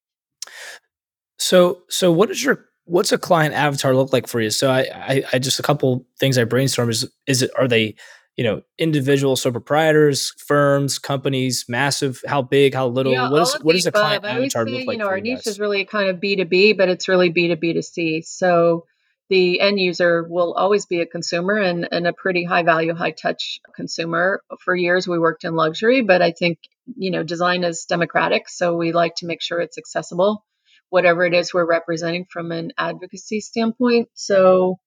So, 1.38 1.82
so 1.88 2.12
what 2.12 2.30
is 2.30 2.44
your 2.44 2.66
what's 2.84 3.12
a 3.12 3.18
client 3.18 3.54
avatar 3.54 3.94
look 3.94 4.12
like 4.12 4.26
for 4.26 4.40
you? 4.40 4.50
So, 4.50 4.70
I, 4.70 4.80
I, 4.92 5.22
I 5.32 5.38
just 5.38 5.58
a 5.58 5.62
couple 5.62 6.06
things 6.18 6.36
I 6.36 6.44
brainstorm 6.44 6.90
is 6.90 7.10
is 7.26 7.42
it 7.42 7.50
are 7.58 7.66
they 7.66 7.96
you 8.40 8.44
know 8.44 8.62
individuals 8.78 9.42
so 9.42 9.52
proprietors 9.52 10.32
firms 10.38 10.98
companies 10.98 11.66
massive 11.68 12.22
how 12.26 12.40
big 12.40 12.72
how 12.72 12.86
little 12.86 13.12
yeah, 13.12 13.28
what 13.28 13.42
is 13.42 13.52
what 13.60 13.74
does 13.74 13.84
a 13.84 13.92
client 13.92 14.24
avatar 14.24 14.66
say, 14.66 14.72
look 14.72 14.86
like 14.86 14.94
you 14.94 14.98
know 14.98 15.08
our 15.08 15.20
niche 15.20 15.44
guys? 15.44 15.46
is 15.46 15.60
really 15.60 15.84
kind 15.84 16.08
of 16.08 16.16
b2b 16.16 16.74
but 16.78 16.88
it's 16.88 17.06
really 17.06 17.30
b2b 17.30 17.74
to 17.74 17.82
c. 17.82 18.22
So 18.22 18.86
the 19.28 19.60
end 19.60 19.78
user 19.78 20.26
will 20.26 20.54
always 20.54 20.86
be 20.86 21.02
a 21.02 21.06
consumer 21.06 21.58
and, 21.58 21.86
and 21.92 22.06
a 22.06 22.14
pretty 22.14 22.42
high 22.42 22.62
value 22.62 22.94
high 22.94 23.10
touch 23.10 23.60
consumer. 23.76 24.42
For 24.64 24.74
years 24.74 25.06
we 25.06 25.18
worked 25.18 25.44
in 25.44 25.54
luxury 25.54 26.00
but 26.00 26.22
i 26.22 26.32
think 26.32 26.60
you 26.96 27.10
know 27.10 27.22
design 27.22 27.62
is 27.62 27.84
democratic 27.84 28.48
so 28.48 28.74
we 28.74 28.92
like 28.92 29.16
to 29.16 29.26
make 29.26 29.42
sure 29.42 29.60
it's 29.60 29.76
accessible 29.76 30.46
whatever 30.88 31.26
it 31.26 31.34
is 31.34 31.52
we're 31.52 31.66
representing 31.66 32.24
from 32.30 32.52
an 32.52 32.72
advocacy 32.78 33.40
standpoint. 33.40 34.08
So 34.14 34.80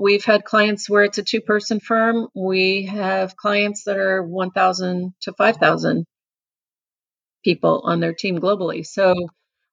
We've 0.00 0.24
had 0.24 0.44
clients 0.44 0.88
where 0.88 1.04
it's 1.04 1.18
a 1.18 1.22
two 1.22 1.42
person 1.42 1.78
firm. 1.78 2.28
We 2.34 2.86
have 2.86 3.36
clients 3.36 3.84
that 3.84 3.98
are 3.98 4.22
1,000 4.22 5.12
to 5.20 5.32
5,000 5.34 6.06
people 7.44 7.82
on 7.84 8.00
their 8.00 8.14
team 8.14 8.38
globally. 8.38 8.86
So, 8.86 9.14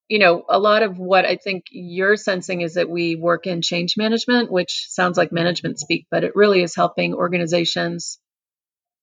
you 0.09 0.19
know, 0.19 0.43
a 0.49 0.59
lot 0.59 0.83
of 0.83 0.99
what 0.99 1.23
I 1.23 1.37
think 1.37 1.67
you're 1.71 2.17
sensing 2.17 2.59
is 2.59 2.73
that 2.73 2.89
we 2.89 3.15
work 3.15 3.47
in 3.47 3.61
change 3.61 3.95
management, 3.95 4.51
which 4.51 4.87
sounds 4.89 5.17
like 5.17 5.31
management 5.31 5.79
speak, 5.79 6.07
but 6.11 6.25
it 6.25 6.35
really 6.35 6.61
is 6.61 6.75
helping 6.75 7.13
organizations 7.13 8.19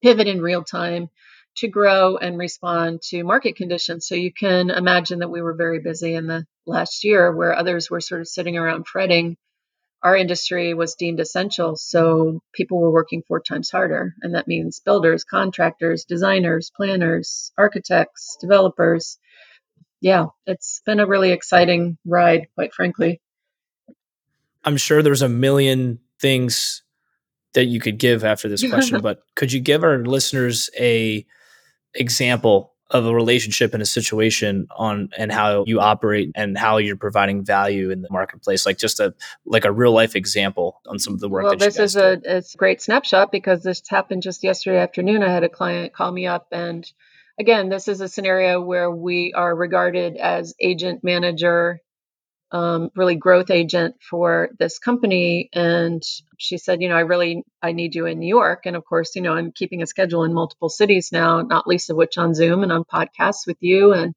pivot 0.02 0.28
in 0.28 0.42
real 0.42 0.62
time 0.62 1.08
to 1.56 1.68
grow 1.68 2.18
and 2.18 2.36
respond 2.36 3.00
to 3.00 3.24
market 3.24 3.56
conditions. 3.56 4.06
So 4.06 4.14
you 4.14 4.30
can 4.30 4.68
imagine 4.68 5.20
that 5.20 5.30
we 5.30 5.40
were 5.40 5.54
very 5.54 5.80
busy 5.80 6.14
in 6.14 6.26
the 6.26 6.44
last 6.66 7.02
year 7.02 7.34
where 7.34 7.56
others 7.56 7.90
were 7.90 8.02
sort 8.02 8.20
of 8.20 8.28
sitting 8.28 8.58
around 8.58 8.86
fretting 8.86 9.38
our 10.04 10.14
industry 10.14 10.74
was 10.74 10.94
deemed 10.94 11.18
essential, 11.18 11.76
so 11.76 12.40
people 12.52 12.78
were 12.78 12.92
working 12.92 13.22
four 13.26 13.40
times 13.40 13.70
harder. 13.70 14.14
And 14.20 14.34
that 14.34 14.46
means 14.46 14.80
builders, 14.80 15.24
contractors, 15.24 16.04
designers, 16.04 16.70
planners, 16.76 17.52
architects, 17.56 18.36
developers. 18.38 19.18
yeah, 20.02 20.26
it's 20.46 20.82
been 20.84 21.00
a 21.00 21.06
really 21.06 21.30
exciting 21.32 21.96
ride, 22.04 22.48
quite 22.54 22.74
frankly. 22.74 23.22
I'm 24.62 24.76
sure 24.76 25.02
there's 25.02 25.22
a 25.22 25.28
million 25.28 26.00
things 26.20 26.82
that 27.54 27.66
you 27.66 27.80
could 27.80 27.98
give 27.98 28.24
after 28.24 28.46
this 28.46 28.68
question, 28.68 29.00
but 29.02 29.22
could 29.34 29.52
you 29.54 29.60
give 29.60 29.82
our 29.82 30.04
listeners 30.04 30.68
a 30.78 31.24
example 31.94 32.73
of 32.90 33.06
a 33.06 33.14
relationship 33.14 33.72
and 33.72 33.82
a 33.82 33.86
situation 33.86 34.66
on 34.76 35.08
and 35.16 35.32
how 35.32 35.64
you 35.66 35.80
operate 35.80 36.30
and 36.34 36.58
how 36.58 36.76
you're 36.76 36.96
providing 36.96 37.44
value 37.44 37.90
in 37.90 38.02
the 38.02 38.08
marketplace 38.10 38.66
like 38.66 38.76
just 38.76 39.00
a 39.00 39.14
like 39.46 39.64
a 39.64 39.72
real 39.72 39.92
life 39.92 40.14
example 40.14 40.80
on 40.86 40.98
some 40.98 41.14
of 41.14 41.20
the 41.20 41.28
work 41.28 41.44
well 41.44 41.56
this 41.56 41.78
is 41.78 41.96
a 41.96 42.20
it's 42.24 42.54
a 42.54 42.58
great 42.58 42.82
snapshot 42.82 43.32
because 43.32 43.62
this 43.62 43.82
happened 43.88 44.22
just 44.22 44.44
yesterday 44.44 44.78
afternoon. 44.78 45.22
I 45.22 45.32
had 45.32 45.44
a 45.44 45.48
client 45.48 45.94
call 45.94 46.12
me 46.12 46.26
up 46.26 46.48
and 46.52 46.90
again 47.38 47.68
this 47.70 47.88
is 47.88 48.00
a 48.00 48.08
scenario 48.08 48.60
where 48.60 48.90
we 48.90 49.32
are 49.32 49.54
regarded 49.54 50.16
as 50.16 50.54
agent 50.60 51.02
manager 51.02 51.80
um, 52.54 52.90
really 52.94 53.16
growth 53.16 53.50
agent 53.50 53.96
for 54.08 54.50
this 54.60 54.78
company. 54.78 55.50
And 55.54 56.02
she 56.38 56.56
said 56.58 56.80
you 56.80 56.88
know 56.88 56.96
i 56.96 57.00
really 57.00 57.42
i 57.62 57.72
need 57.72 57.96
you 57.96 58.06
in 58.06 58.20
new 58.20 58.28
york. 58.28 58.62
And 58.66 58.76
of 58.76 58.84
course 58.84 59.16
you 59.16 59.22
know 59.22 59.34
i'm 59.34 59.52
keeping 59.52 59.82
a 59.82 59.86
schedule 59.88 60.24
in 60.24 60.32
multiple 60.32 60.70
cities 60.70 61.10
now 61.12 61.42
not 61.42 61.66
least 61.66 61.90
of 61.90 61.96
which 61.96 62.16
on 62.16 62.34
zoom 62.34 62.62
and 62.62 62.72
on 62.72 62.84
podcasts 62.84 63.46
with 63.46 63.58
you. 63.60 63.92
And 63.92 64.14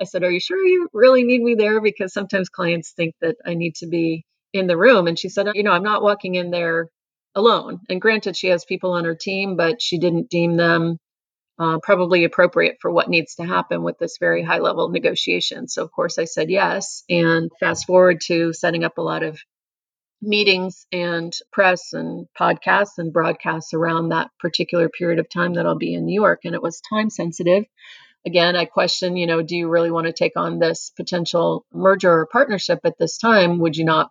i 0.00 0.04
said 0.04 0.24
are 0.24 0.30
you 0.32 0.40
sure 0.40 0.64
you 0.66 0.88
really 0.94 1.24
need 1.24 1.42
me 1.42 1.56
there? 1.56 1.80
Because 1.82 2.12
sometimes 2.14 2.48
clients 2.50 2.92
think 2.92 3.14
that 3.22 3.36
i 3.46 3.54
need 3.54 3.76
to 3.76 3.86
be 3.88 4.24
in 4.54 4.66
the 4.68 4.78
room. 4.78 5.06
And 5.08 5.18
she 5.18 5.28
said 5.30 5.48
you 5.54 5.64
know 5.64 5.72
i'm 5.72 5.84
not 5.84 6.02
walking 6.02 6.36
in 6.36 6.50
there 6.50 6.88
alone. 7.36 7.80
And 7.90 8.00
granted 8.00 8.36
she 8.36 8.48
has 8.48 8.64
people 8.64 8.92
on 8.92 9.04
her 9.06 9.16
team 9.16 9.56
but 9.56 9.82
she 9.82 9.98
didn't 9.98 10.30
deem 10.30 10.56
them 10.56 10.98
uh, 11.58 11.78
probably 11.82 12.24
appropriate 12.24 12.78
for 12.80 12.90
what 12.90 13.08
needs 13.08 13.36
to 13.36 13.44
happen 13.44 13.82
with 13.82 13.98
this 13.98 14.18
very 14.18 14.42
high 14.42 14.58
level 14.58 14.88
negotiation. 14.88 15.68
So, 15.68 15.84
of 15.84 15.92
course, 15.92 16.18
I 16.18 16.24
said 16.24 16.50
yes. 16.50 17.04
And 17.08 17.50
fast 17.60 17.86
forward 17.86 18.20
to 18.26 18.52
setting 18.52 18.84
up 18.84 18.98
a 18.98 19.02
lot 19.02 19.22
of 19.22 19.38
meetings 20.20 20.86
and 20.90 21.32
press 21.52 21.92
and 21.92 22.26
podcasts 22.38 22.98
and 22.98 23.12
broadcasts 23.12 23.74
around 23.74 24.08
that 24.08 24.30
particular 24.40 24.88
period 24.88 25.18
of 25.18 25.28
time 25.28 25.54
that 25.54 25.66
I'll 25.66 25.78
be 25.78 25.94
in 25.94 26.06
New 26.06 26.20
York. 26.20 26.40
And 26.44 26.54
it 26.54 26.62
was 26.62 26.80
time 26.88 27.10
sensitive. 27.10 27.64
Again, 28.26 28.56
I 28.56 28.64
question, 28.64 29.16
you 29.16 29.26
know, 29.26 29.42
do 29.42 29.54
you 29.54 29.68
really 29.68 29.90
want 29.90 30.06
to 30.06 30.12
take 30.12 30.32
on 30.36 30.58
this 30.58 30.90
potential 30.96 31.66
merger 31.72 32.10
or 32.10 32.26
partnership 32.26 32.80
at 32.84 32.98
this 32.98 33.18
time? 33.18 33.58
Would 33.58 33.76
you 33.76 33.84
not 33.84 34.10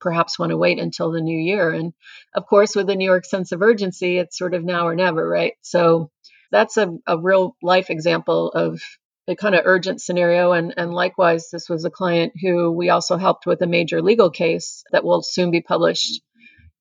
perhaps 0.00 0.38
want 0.38 0.50
to 0.50 0.56
wait 0.56 0.78
until 0.78 1.10
the 1.10 1.20
new 1.20 1.36
year? 1.36 1.72
And 1.72 1.92
of 2.36 2.46
course, 2.46 2.76
with 2.76 2.86
the 2.86 2.94
New 2.94 3.04
York 3.04 3.24
sense 3.24 3.50
of 3.50 3.60
urgency, 3.60 4.18
it's 4.18 4.38
sort 4.38 4.54
of 4.54 4.64
now 4.64 4.86
or 4.86 4.94
never, 4.94 5.28
right? 5.28 5.54
So 5.62 6.10
that's 6.50 6.76
a, 6.76 6.88
a 7.06 7.18
real 7.18 7.56
life 7.62 7.90
example 7.90 8.50
of 8.50 8.80
a 9.28 9.36
kind 9.36 9.54
of 9.54 9.62
urgent 9.64 10.00
scenario. 10.00 10.52
And, 10.52 10.74
and 10.76 10.92
likewise, 10.92 11.50
this 11.50 11.68
was 11.68 11.84
a 11.84 11.90
client 11.90 12.32
who 12.40 12.72
we 12.72 12.88
also 12.88 13.16
helped 13.16 13.46
with 13.46 13.60
a 13.60 13.66
major 13.66 14.00
legal 14.00 14.30
case 14.30 14.82
that 14.90 15.04
will 15.04 15.22
soon 15.22 15.50
be 15.50 15.60
published 15.60 16.22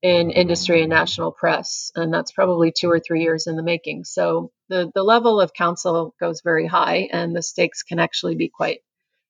in 0.02 0.30
industry 0.30 0.82
and 0.82 0.90
national 0.90 1.32
press. 1.32 1.92
And 1.96 2.14
that's 2.14 2.32
probably 2.32 2.72
two 2.72 2.90
or 2.90 3.00
three 3.00 3.24
years 3.24 3.48
in 3.48 3.56
the 3.56 3.64
making. 3.64 4.04
So 4.06 4.52
the, 4.70 4.92
the 4.94 5.04
level 5.04 5.42
of 5.42 5.54
counsel 5.54 6.14
goes 6.20 6.42
very 6.42 6.68
high, 6.68 7.10
and 7.12 7.36
the 7.36 7.42
stakes 7.42 7.84
can 7.84 8.00
actually 8.00 8.36
be 8.36 8.50
quite 8.50 8.80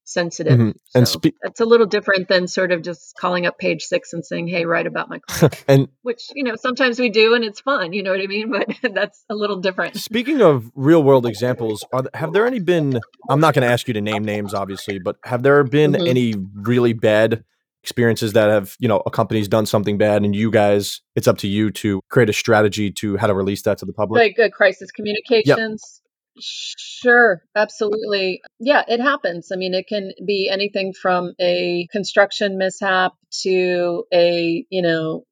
sensitive. 0.08 0.54
Mm-hmm. 0.54 0.70
So 0.70 0.98
and 0.98 1.08
spe- 1.08 1.36
it's 1.44 1.60
a 1.60 1.66
little 1.66 1.86
different 1.86 2.28
than 2.28 2.48
sort 2.48 2.72
of 2.72 2.82
just 2.82 3.16
calling 3.18 3.46
up 3.46 3.58
page 3.58 3.84
six 3.84 4.14
and 4.14 4.26
saying, 4.26 4.48
"Hey, 4.48 4.66
write 4.66 4.88
about 4.88 5.10
my 5.10 5.20
client," 5.20 5.64
and 5.68 5.88
which 6.02 6.30
you 6.34 6.44
know 6.44 6.56
sometimes 6.56 7.00
we 7.00 7.10
do, 7.10 7.36
and 7.36 7.44
it's 7.44 7.60
fun. 7.60 7.94
You 7.94 8.04
know 8.04 8.12
what 8.12 8.22
I 8.22 8.28
mean? 8.28 8.48
But 8.58 8.94
that's 8.94 9.24
a 9.30 9.36
little 9.36 9.58
different. 9.58 9.98
Speaking 9.98 10.42
of 10.42 10.72
real 10.74 11.04
world 11.04 11.26
examples, 11.26 11.84
are, 11.92 12.06
have 12.14 12.34
there 12.34 12.48
any 12.48 12.60
been? 12.60 13.00
I'm 13.30 13.40
not 13.40 13.54
going 13.54 13.68
to 13.68 13.72
ask 13.72 13.88
you 13.88 13.94
to 13.94 14.02
name 14.02 14.24
names, 14.24 14.54
obviously, 14.54 15.00
but 15.00 15.18
have 15.26 15.44
there 15.44 15.64
been 15.64 15.92
mm-hmm. 15.92 16.08
any 16.08 16.34
really 16.56 16.94
bad? 16.94 17.44
experiences 17.84 18.34
that 18.34 18.50
have 18.50 18.76
you 18.80 18.88
know 18.88 19.02
a 19.06 19.12
company's 19.12 19.48
done 19.48 19.66
something 19.66 19.98
bad 19.98 20.24
and 20.24 20.36
you 20.36 20.52
guys 20.52 21.00
it's 21.16 21.26
up 21.26 21.38
to 21.38 21.48
you 21.48 21.72
to 21.72 22.02
create 22.10 22.30
a 22.30 22.34
strategy 22.34 22.92
to 22.92 23.16
how 23.16 23.28
to 23.28 23.34
release 23.34 23.62
that 23.62 23.78
to 23.78 23.86
the 23.86 23.94
public 23.94 24.20
like 24.20 24.36
good 24.36 24.52
crisis 24.52 24.92
communications 24.92 26.02
Sure, 26.39 27.41
absolutely. 27.56 28.41
Yeah, 28.60 28.84
it 28.88 29.00
happens. 29.00 29.51
I 29.51 29.56
mean, 29.56 29.74
it 29.74 29.88
can 29.88 30.12
be 30.25 30.50
anything 30.51 30.94
from 30.94 31.34
a 31.39 31.88
construction 31.91 32.58
mishap 32.60 33.13
to 33.44 34.06
a, 34.13 34.63
you 34.70 34.82
know, 34.84 35.25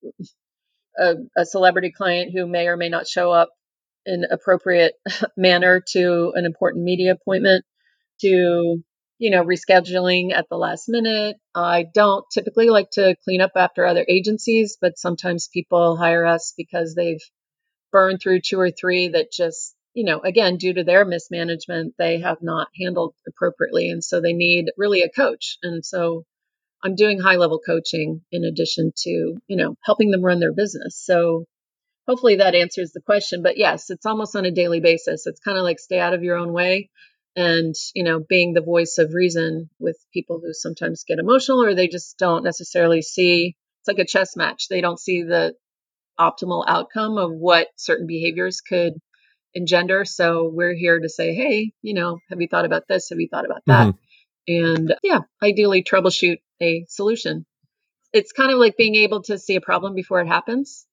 a, 0.98 1.16
a 1.38 1.46
celebrity 1.46 1.92
client 1.92 2.32
who 2.34 2.48
may 2.48 2.68
or 2.68 2.78
may 2.78 2.90
not 2.90 3.08
show 3.08 3.32
up 3.32 3.50
in 4.06 4.26
appropriate 4.30 4.96
manner 5.38 5.82
to 5.94 6.32
an 6.36 6.46
important 6.46 6.84
media 6.84 7.12
appointment 7.14 7.66
to 8.22 8.84
you 9.20 9.32
know 9.32 9.44
rescheduling 9.44 10.34
at 10.34 10.48
the 10.50 10.58
last 10.58 10.86
minute 10.90 11.38
i 11.56 11.86
don't 11.94 12.26
typically 12.34 12.70
like 12.70 12.90
to 12.92 13.16
clean 13.24 13.42
up 13.42 13.52
after 13.56 13.86
other 13.86 14.06
agencies 14.10 14.78
but 14.82 14.98
sometimes 14.98 15.50
people 15.54 15.98
hire 15.98 16.26
us 16.26 16.54
because 16.58 16.96
they've 16.96 17.22
burned 17.92 18.20
through 18.22 18.42
two 18.42 18.60
or 18.60 18.72
three 18.72 19.10
that 19.10 19.32
just 19.32 19.75
you 19.96 20.04
know, 20.04 20.20
again, 20.20 20.58
due 20.58 20.74
to 20.74 20.84
their 20.84 21.06
mismanagement, 21.06 21.96
they 21.98 22.20
have 22.20 22.40
not 22.42 22.68
handled 22.80 23.16
appropriately. 23.28 23.90
And 23.90 24.04
so 24.04 24.20
they 24.22 24.34
need 24.34 24.66
really 24.78 25.02
a 25.02 25.10
coach. 25.10 25.58
And 25.64 25.84
so 25.84 26.26
I'm 26.84 26.96
doing 26.96 27.20
high 27.20 27.38
level 27.38 27.62
coaching 27.66 28.22
in 28.32 28.44
addition 28.44 28.92
to, 29.04 29.10
you 29.10 29.58
know, 29.58 29.76
helping 29.84 30.12
them 30.12 30.22
run 30.22 30.42
their 30.42 30.54
business. 30.54 31.02
So 31.02 31.46
hopefully 32.08 32.36
that 32.36 32.56
answers 32.56 32.92
the 32.92 33.02
question. 33.02 33.42
But 33.42 33.58
yes, 33.58 33.90
it's 33.90 34.06
almost 34.06 34.36
on 34.36 34.46
a 34.46 34.52
daily 34.52 34.82
basis. 34.82 35.26
It's 35.26 35.40
kind 35.40 35.58
of 35.58 35.64
like 35.64 35.80
stay 35.80 36.00
out 36.00 36.14
of 36.14 36.24
your 36.24 36.36
own 36.36 36.52
way 36.52 36.90
and, 37.38 37.74
you 37.94 38.04
know, 38.04 38.20
being 38.20 38.54
the 38.54 38.62
voice 38.62 38.98
of 39.00 39.14
reason 39.14 39.70
with 39.80 39.98
people 40.14 40.42
who 40.44 40.52
sometimes 40.52 41.06
get 41.08 41.20
emotional 41.20 41.64
or 41.64 41.74
they 41.74 41.88
just 41.88 42.18
don't 42.18 42.44
necessarily 42.44 43.02
see 43.02 43.56
it's 43.80 43.88
like 43.88 44.04
a 44.04 44.08
chess 44.08 44.36
match. 44.36 44.68
They 44.68 44.82
don't 44.82 45.00
see 45.00 45.24
the 45.24 45.54
optimal 46.20 46.66
outcome 46.68 47.18
of 47.18 47.32
what 47.32 47.68
certain 47.78 48.08
behaviors 48.08 48.60
could 48.60 48.94
engender. 49.56 50.06
So 50.06 50.52
we're 50.54 50.76
here 50.76 51.00
to 51.00 51.10
say, 51.10 51.34
hey, 51.34 51.72
you 51.82 51.94
know, 51.94 52.20
have 52.30 52.42
you 52.42 52.48
thought 52.48 52.66
about 52.66 52.84
this? 52.88 53.10
Have 53.10 53.20
you 53.20 53.30
thought 53.32 53.46
about 53.46 53.64
that? 53.66 53.88
Mm-hmm. 53.88 53.98
And 54.48 54.96
yeah, 55.02 55.22
ideally 55.42 55.84
troubleshoot 55.84 56.40
a 56.62 56.86
solution. 56.88 57.46
It's 58.14 58.32
kind 58.32 58.52
of 58.52 58.60
like 58.60 58.78
being 58.78 58.96
able 58.96 59.24
to 59.24 59.40
see 59.40 59.56
a 59.56 59.62
problem 59.62 59.96
before 59.96 60.22
it 60.22 60.28
happens 60.28 60.86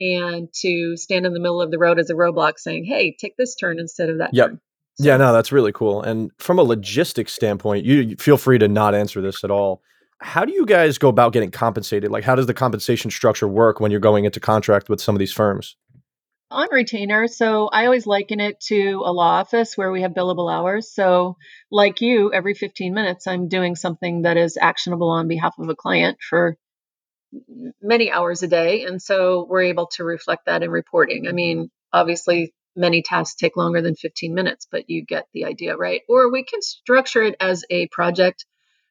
and 0.00 0.48
to 0.60 0.96
stand 0.96 1.26
in 1.26 1.32
the 1.32 1.40
middle 1.40 1.60
of 1.60 1.70
the 1.70 1.78
road 1.78 1.98
as 1.98 2.10
a 2.10 2.14
roadblock 2.14 2.58
saying, 2.58 2.84
hey, 2.84 3.16
take 3.18 3.36
this 3.36 3.54
turn 3.54 3.78
instead 3.78 4.08
of 4.08 4.18
that 4.18 4.30
yep. 4.32 4.48
turn. 4.48 4.60
So, 4.94 5.06
yeah, 5.06 5.16
no, 5.16 5.32
that's 5.32 5.52
really 5.52 5.72
cool. 5.72 6.02
And 6.02 6.30
from 6.38 6.58
a 6.58 6.62
logistics 6.62 7.32
standpoint, 7.32 7.84
you 7.84 8.16
feel 8.16 8.36
free 8.36 8.58
to 8.58 8.68
not 8.68 8.94
answer 8.94 9.20
this 9.20 9.44
at 9.44 9.50
all. 9.50 9.82
How 10.18 10.44
do 10.44 10.52
you 10.52 10.66
guys 10.66 10.98
go 10.98 11.08
about 11.08 11.32
getting 11.32 11.50
compensated? 11.50 12.10
Like, 12.10 12.24
how 12.24 12.34
does 12.34 12.46
the 12.46 12.54
compensation 12.54 13.10
structure 13.10 13.48
work 13.48 13.80
when 13.80 13.90
you're 13.90 14.00
going 14.00 14.26
into 14.26 14.40
contract 14.40 14.88
with 14.88 15.00
some 15.00 15.14
of 15.14 15.18
these 15.18 15.32
firms? 15.32 15.76
On 16.50 16.68
retainer. 16.72 17.28
So 17.28 17.68
I 17.68 17.84
always 17.84 18.06
liken 18.06 18.40
it 18.40 18.60
to 18.68 19.02
a 19.04 19.12
law 19.12 19.38
office 19.40 19.76
where 19.76 19.90
we 19.90 20.02
have 20.02 20.12
billable 20.12 20.52
hours. 20.52 20.92
So, 20.92 21.36
like 21.70 22.00
you, 22.00 22.32
every 22.32 22.54
15 22.54 22.92
minutes, 22.92 23.26
I'm 23.26 23.48
doing 23.48 23.76
something 23.76 24.22
that 24.22 24.36
is 24.36 24.58
actionable 24.60 25.10
on 25.10 25.28
behalf 25.28 25.54
of 25.58 25.68
a 25.68 25.76
client 25.76 26.18
for 26.28 26.56
many 27.80 28.10
hours 28.10 28.42
a 28.42 28.48
day. 28.48 28.84
And 28.84 29.00
so 29.00 29.46
we're 29.48 29.62
able 29.62 29.86
to 29.94 30.04
reflect 30.04 30.46
that 30.46 30.62
in 30.62 30.70
reporting. 30.70 31.28
I 31.28 31.32
mean, 31.32 31.70
obviously, 31.92 32.52
many 32.76 33.02
tasks 33.02 33.36
take 33.36 33.56
longer 33.56 33.82
than 33.82 33.94
15 33.94 34.34
minutes, 34.34 34.66
but 34.70 34.88
you 34.88 35.04
get 35.04 35.26
the 35.32 35.44
idea, 35.44 35.76
right? 35.76 36.02
Or 36.08 36.30
we 36.30 36.44
can 36.44 36.62
structure 36.62 37.22
it 37.22 37.36
as 37.40 37.64
a 37.70 37.88
project. 37.88 38.46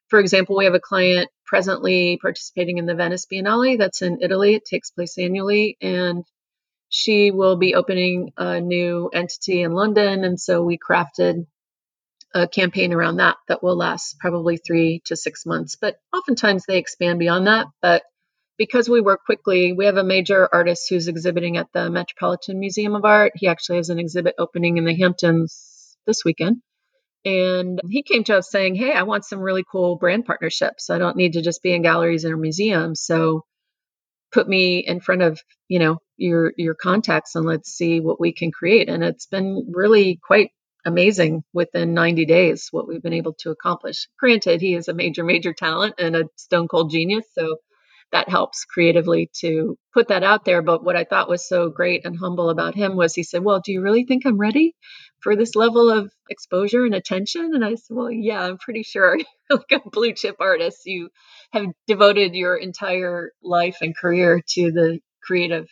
For 0.07 0.19
example, 0.19 0.57
we 0.57 0.65
have 0.65 0.73
a 0.73 0.79
client 0.79 1.29
presently 1.45 2.17
participating 2.21 2.77
in 2.77 2.85
the 2.85 2.95
Venice 2.95 3.25
Biennale 3.31 3.77
that's 3.77 4.01
in 4.01 4.19
Italy. 4.21 4.55
It 4.55 4.65
takes 4.65 4.91
place 4.91 5.17
annually. 5.17 5.77
And 5.81 6.23
she 6.89 7.31
will 7.31 7.55
be 7.55 7.75
opening 7.75 8.31
a 8.37 8.59
new 8.59 9.09
entity 9.13 9.61
in 9.61 9.71
London. 9.71 10.23
And 10.23 10.39
so 10.39 10.63
we 10.63 10.77
crafted 10.77 11.45
a 12.33 12.47
campaign 12.47 12.93
around 12.93 13.17
that 13.17 13.37
that 13.47 13.63
will 13.63 13.77
last 13.77 14.17
probably 14.19 14.57
three 14.57 15.01
to 15.05 15.15
six 15.15 15.45
months. 15.45 15.77
But 15.79 15.95
oftentimes 16.15 16.65
they 16.65 16.77
expand 16.77 17.19
beyond 17.19 17.47
that. 17.47 17.67
But 17.81 18.03
because 18.57 18.89
we 18.89 19.01
work 19.01 19.21
quickly, 19.25 19.73
we 19.73 19.85
have 19.85 19.97
a 19.97 20.03
major 20.03 20.47
artist 20.51 20.87
who's 20.89 21.07
exhibiting 21.07 21.57
at 21.57 21.67
the 21.73 21.89
Metropolitan 21.89 22.59
Museum 22.59 22.95
of 22.95 23.05
Art. 23.05 23.31
He 23.35 23.47
actually 23.47 23.77
has 23.77 23.89
an 23.89 23.99
exhibit 23.99 24.35
opening 24.37 24.77
in 24.77 24.85
the 24.85 24.95
Hamptons 24.95 25.95
this 26.05 26.25
weekend. 26.25 26.57
And 27.23 27.79
he 27.89 28.03
came 28.03 28.23
to 28.25 28.37
us 28.37 28.49
saying, 28.49 28.75
Hey, 28.75 28.93
I 28.93 29.03
want 29.03 29.25
some 29.25 29.39
really 29.39 29.63
cool 29.69 29.97
brand 29.97 30.25
partnerships. 30.25 30.89
I 30.89 30.97
don't 30.97 31.17
need 31.17 31.33
to 31.33 31.41
just 31.41 31.61
be 31.61 31.73
in 31.73 31.81
galleries 31.81 32.25
or 32.25 32.35
museums. 32.37 33.01
So 33.01 33.43
put 34.31 34.47
me 34.47 34.79
in 34.79 34.99
front 34.99 35.21
of 35.21 35.41
you 35.67 35.79
know 35.79 35.97
your 36.17 36.53
your 36.57 36.75
contacts 36.75 37.35
and 37.35 37.45
let's 37.45 37.71
see 37.71 37.99
what 37.99 38.19
we 38.19 38.33
can 38.33 38.51
create. 38.51 38.89
And 38.89 39.03
it's 39.03 39.25
been 39.25 39.71
really 39.73 40.19
quite 40.25 40.51
amazing 40.85 41.43
within 41.53 41.93
90 41.93 42.25
days 42.25 42.69
what 42.71 42.87
we've 42.87 43.03
been 43.03 43.13
able 43.13 43.33
to 43.39 43.51
accomplish. 43.51 44.07
Granted 44.19 44.61
he 44.61 44.75
is 44.75 44.87
a 44.87 44.93
major 44.93 45.23
major 45.23 45.53
talent 45.53 45.95
and 45.99 46.15
a 46.15 46.25
stone 46.35 46.67
cold 46.67 46.91
genius 46.91 47.25
so 47.33 47.57
that 48.11 48.29
helps 48.29 48.65
creatively 48.65 49.29
to 49.39 49.77
put 49.93 50.07
that 50.07 50.23
out 50.23 50.45
there. 50.45 50.61
But 50.61 50.83
what 50.83 50.95
i 50.95 51.03
thought 51.03 51.29
was 51.29 51.47
so 51.47 51.69
great 51.69 52.05
and 52.05 52.17
humble 52.17 52.49
about 52.49 52.75
him 52.75 52.95
was 52.95 53.13
he 53.15 53.23
said 53.23 53.43
well 53.43 53.61
do 53.63 53.71
you 53.71 53.81
really 53.81 54.05
think 54.05 54.25
i'm 54.25 54.37
ready 54.37 54.75
for 55.21 55.35
this 55.35 55.55
level 55.55 55.89
of 55.89 56.11
exposure 56.29 56.85
and 56.85 56.95
attention? 56.95 57.51
And 57.53 57.63
I 57.63 57.75
said, 57.75 57.95
Well, 57.95 58.11
yeah, 58.11 58.41
I'm 58.41 58.57
pretty 58.57 58.83
sure. 58.83 59.17
like 59.49 59.71
a 59.71 59.89
blue 59.89 60.13
chip 60.13 60.37
artist, 60.39 60.81
you 60.85 61.09
have 61.51 61.67
devoted 61.87 62.35
your 62.35 62.55
entire 62.55 63.31
life 63.43 63.77
and 63.81 63.95
career 63.95 64.41
to 64.53 64.71
the 64.71 64.99
creative 65.23 65.67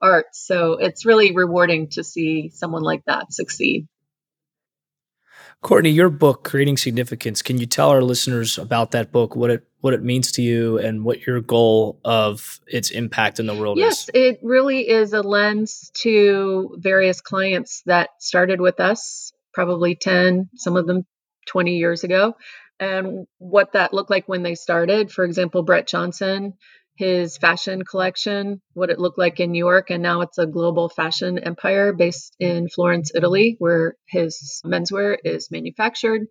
arts. 0.00 0.44
So 0.46 0.74
it's 0.74 1.06
really 1.06 1.34
rewarding 1.34 1.88
to 1.90 2.04
see 2.04 2.50
someone 2.50 2.82
like 2.82 3.02
that 3.06 3.32
succeed. 3.32 3.86
Courtney, 5.64 5.88
your 5.88 6.10
book, 6.10 6.44
Creating 6.44 6.76
Significance, 6.76 7.40
can 7.40 7.56
you 7.56 7.64
tell 7.64 7.88
our 7.88 8.02
listeners 8.02 8.58
about 8.58 8.90
that 8.90 9.10
book, 9.10 9.34
what 9.34 9.50
it 9.50 9.66
what 9.80 9.94
it 9.94 10.02
means 10.02 10.32
to 10.32 10.42
you 10.42 10.78
and 10.78 11.04
what 11.04 11.26
your 11.26 11.40
goal 11.40 11.98
of 12.04 12.60
its 12.66 12.90
impact 12.90 13.40
in 13.40 13.46
the 13.46 13.54
world 13.54 13.78
yes, 13.78 14.02
is? 14.02 14.10
Yes, 14.14 14.24
it 14.24 14.40
really 14.42 14.88
is 14.88 15.14
a 15.14 15.22
lens 15.22 15.90
to 16.02 16.76
various 16.78 17.22
clients 17.22 17.82
that 17.86 18.10
started 18.18 18.60
with 18.60 18.78
us 18.78 19.32
probably 19.54 19.94
10, 19.94 20.50
some 20.54 20.76
of 20.76 20.86
them 20.86 21.06
20 21.46 21.76
years 21.76 22.04
ago, 22.04 22.36
and 22.78 23.26
what 23.38 23.72
that 23.72 23.94
looked 23.94 24.10
like 24.10 24.28
when 24.28 24.42
they 24.42 24.54
started. 24.54 25.10
For 25.10 25.24
example, 25.24 25.62
Brett 25.62 25.86
Johnson 25.86 26.54
his 26.96 27.36
fashion 27.36 27.82
collection, 27.84 28.60
what 28.72 28.90
it 28.90 28.98
looked 28.98 29.18
like 29.18 29.40
in 29.40 29.52
New 29.52 29.64
York, 29.64 29.90
and 29.90 30.02
now 30.02 30.20
it's 30.20 30.38
a 30.38 30.46
global 30.46 30.88
fashion 30.88 31.38
empire 31.38 31.92
based 31.92 32.36
in 32.38 32.68
Florence, 32.68 33.12
Italy, 33.14 33.56
where 33.58 33.96
his 34.06 34.60
menswear 34.64 35.16
is 35.24 35.50
manufactured. 35.50 36.26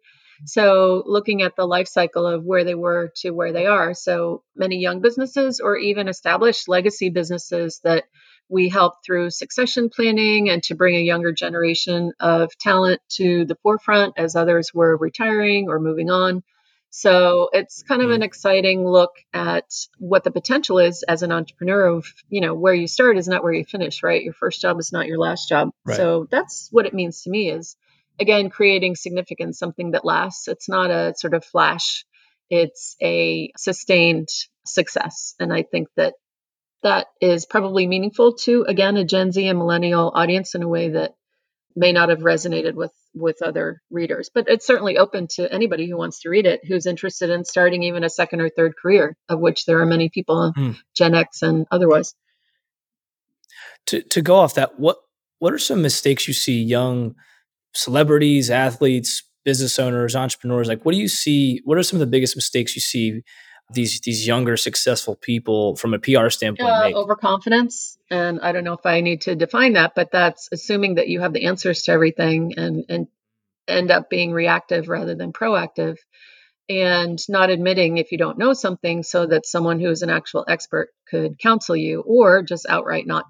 So, 0.45 1.03
looking 1.05 1.41
at 1.41 1.55
the 1.55 1.65
life 1.65 1.87
cycle 1.87 2.25
of 2.25 2.43
where 2.43 2.63
they 2.63 2.75
were 2.75 3.11
to 3.17 3.31
where 3.31 3.53
they 3.53 3.65
are. 3.65 3.93
So, 3.93 4.43
many 4.55 4.79
young 4.79 5.01
businesses 5.01 5.59
or 5.59 5.77
even 5.77 6.07
established 6.07 6.67
legacy 6.67 7.09
businesses 7.09 7.79
that 7.83 8.05
we 8.49 8.69
help 8.69 8.95
through 9.05 9.29
succession 9.29 9.89
planning 9.89 10.49
and 10.49 10.61
to 10.63 10.75
bring 10.75 10.95
a 10.95 10.99
younger 10.99 11.31
generation 11.31 12.11
of 12.19 12.51
talent 12.59 13.01
to 13.17 13.45
the 13.45 13.55
forefront 13.63 14.13
as 14.17 14.35
others 14.35 14.71
were 14.73 14.97
retiring 14.97 15.67
or 15.69 15.79
moving 15.79 16.09
on. 16.09 16.43
So 16.95 17.49
it's 17.51 17.81
kind 17.81 18.03
of 18.03 18.11
an 18.11 18.21
mm. 18.21 18.25
exciting 18.25 18.87
look 18.87 19.15
at 19.33 19.65
what 19.97 20.23
the 20.23 20.29
potential 20.29 20.77
is 20.77 21.01
as 21.01 21.23
an 21.23 21.31
entrepreneur 21.31 21.87
of, 21.87 22.05
you 22.29 22.39
know, 22.39 22.53
where 22.53 22.75
you 22.75 22.85
start 22.85 23.17
is 23.17 23.27
not 23.27 23.41
where 23.41 23.51
you 23.51 23.65
finish, 23.65 24.03
right? 24.03 24.23
Your 24.23 24.33
first 24.33 24.61
job 24.61 24.79
is 24.79 24.91
not 24.91 25.07
your 25.07 25.17
last 25.17 25.49
job. 25.49 25.71
Right. 25.85 25.97
So 25.97 26.27
that's 26.29 26.67
what 26.69 26.85
it 26.85 26.93
means 26.93 27.23
to 27.23 27.31
me 27.31 27.49
is 27.49 27.75
again 28.19 28.51
creating 28.51 28.95
significance, 28.95 29.57
something 29.57 29.91
that 29.91 30.05
lasts. 30.05 30.47
It's 30.47 30.69
not 30.69 30.91
a 30.91 31.15
sort 31.17 31.33
of 31.33 31.43
flash. 31.43 32.05
It's 32.51 32.95
a 33.01 33.51
sustained 33.57 34.29
success. 34.63 35.33
And 35.39 35.51
I 35.51 35.63
think 35.63 35.87
that 35.95 36.13
that 36.83 37.07
is 37.19 37.47
probably 37.47 37.87
meaningful 37.87 38.35
to 38.43 38.65
again 38.67 38.97
a 38.97 39.03
Gen 39.03 39.31
Z 39.31 39.47
and 39.47 39.57
millennial 39.57 40.11
audience 40.13 40.53
in 40.53 40.61
a 40.61 40.67
way 40.67 40.89
that 40.89 41.15
may 41.75 41.91
not 41.91 42.09
have 42.09 42.19
resonated 42.19 42.73
with 42.73 42.91
with 43.15 43.41
other 43.41 43.81
readers 43.89 44.29
but 44.33 44.45
it's 44.47 44.65
certainly 44.65 44.97
open 44.97 45.27
to 45.27 45.51
anybody 45.51 45.87
who 45.87 45.97
wants 45.97 46.21
to 46.21 46.29
read 46.29 46.45
it 46.45 46.61
who's 46.65 46.85
interested 46.85 47.29
in 47.29 47.45
starting 47.45 47.83
even 47.83 48.03
a 48.03 48.09
second 48.09 48.41
or 48.41 48.49
third 48.49 48.73
career 48.75 49.15
of 49.29 49.39
which 49.39 49.65
there 49.65 49.79
are 49.79 49.85
many 49.85 50.09
people 50.09 50.53
mm. 50.55 50.75
gen 50.95 51.13
x 51.15 51.41
and 51.41 51.65
otherwise 51.71 52.15
to 53.85 54.01
to 54.01 54.21
go 54.21 54.35
off 54.35 54.55
that 54.55 54.79
what 54.79 54.97
what 55.39 55.53
are 55.53 55.59
some 55.59 55.81
mistakes 55.81 56.27
you 56.27 56.33
see 56.33 56.61
young 56.61 57.15
celebrities 57.73 58.49
athletes 58.49 59.23
business 59.45 59.77
owners 59.77 60.15
entrepreneurs 60.15 60.67
like 60.67 60.83
what 60.83 60.93
do 60.93 60.99
you 60.99 61.07
see 61.07 61.61
what 61.65 61.77
are 61.77 61.83
some 61.83 61.97
of 61.97 62.01
the 62.01 62.07
biggest 62.07 62.35
mistakes 62.35 62.75
you 62.75 62.81
see 62.81 63.21
these 63.71 63.99
these 64.01 64.27
younger 64.27 64.57
successful 64.57 65.15
people 65.15 65.75
from 65.75 65.93
a 65.93 65.99
PR 65.99 66.29
standpoint 66.29 66.69
uh, 66.69 66.83
make? 66.83 66.95
Overconfidence, 66.95 67.97
and 68.09 68.39
I 68.41 68.51
don't 68.51 68.63
know 68.63 68.73
if 68.73 68.85
I 68.85 69.01
need 69.01 69.21
to 69.21 69.35
define 69.35 69.73
that, 69.73 69.93
but 69.95 70.11
that's 70.11 70.49
assuming 70.51 70.95
that 70.95 71.07
you 71.07 71.21
have 71.21 71.33
the 71.33 71.45
answers 71.45 71.83
to 71.83 71.91
everything 71.91 72.53
and 72.57 72.85
and 72.89 73.07
end 73.67 73.91
up 73.91 74.09
being 74.09 74.31
reactive 74.31 74.89
rather 74.89 75.15
than 75.15 75.33
proactive, 75.33 75.97
and 76.69 77.19
not 77.29 77.49
admitting 77.49 77.97
if 77.97 78.11
you 78.11 78.17
don't 78.17 78.37
know 78.37 78.53
something, 78.53 79.03
so 79.03 79.25
that 79.25 79.45
someone 79.45 79.79
who 79.79 79.89
is 79.89 80.01
an 80.01 80.09
actual 80.09 80.45
expert 80.47 80.89
could 81.09 81.39
counsel 81.39 81.75
you, 81.75 82.01
or 82.01 82.43
just 82.43 82.65
outright 82.67 83.07
not 83.07 83.25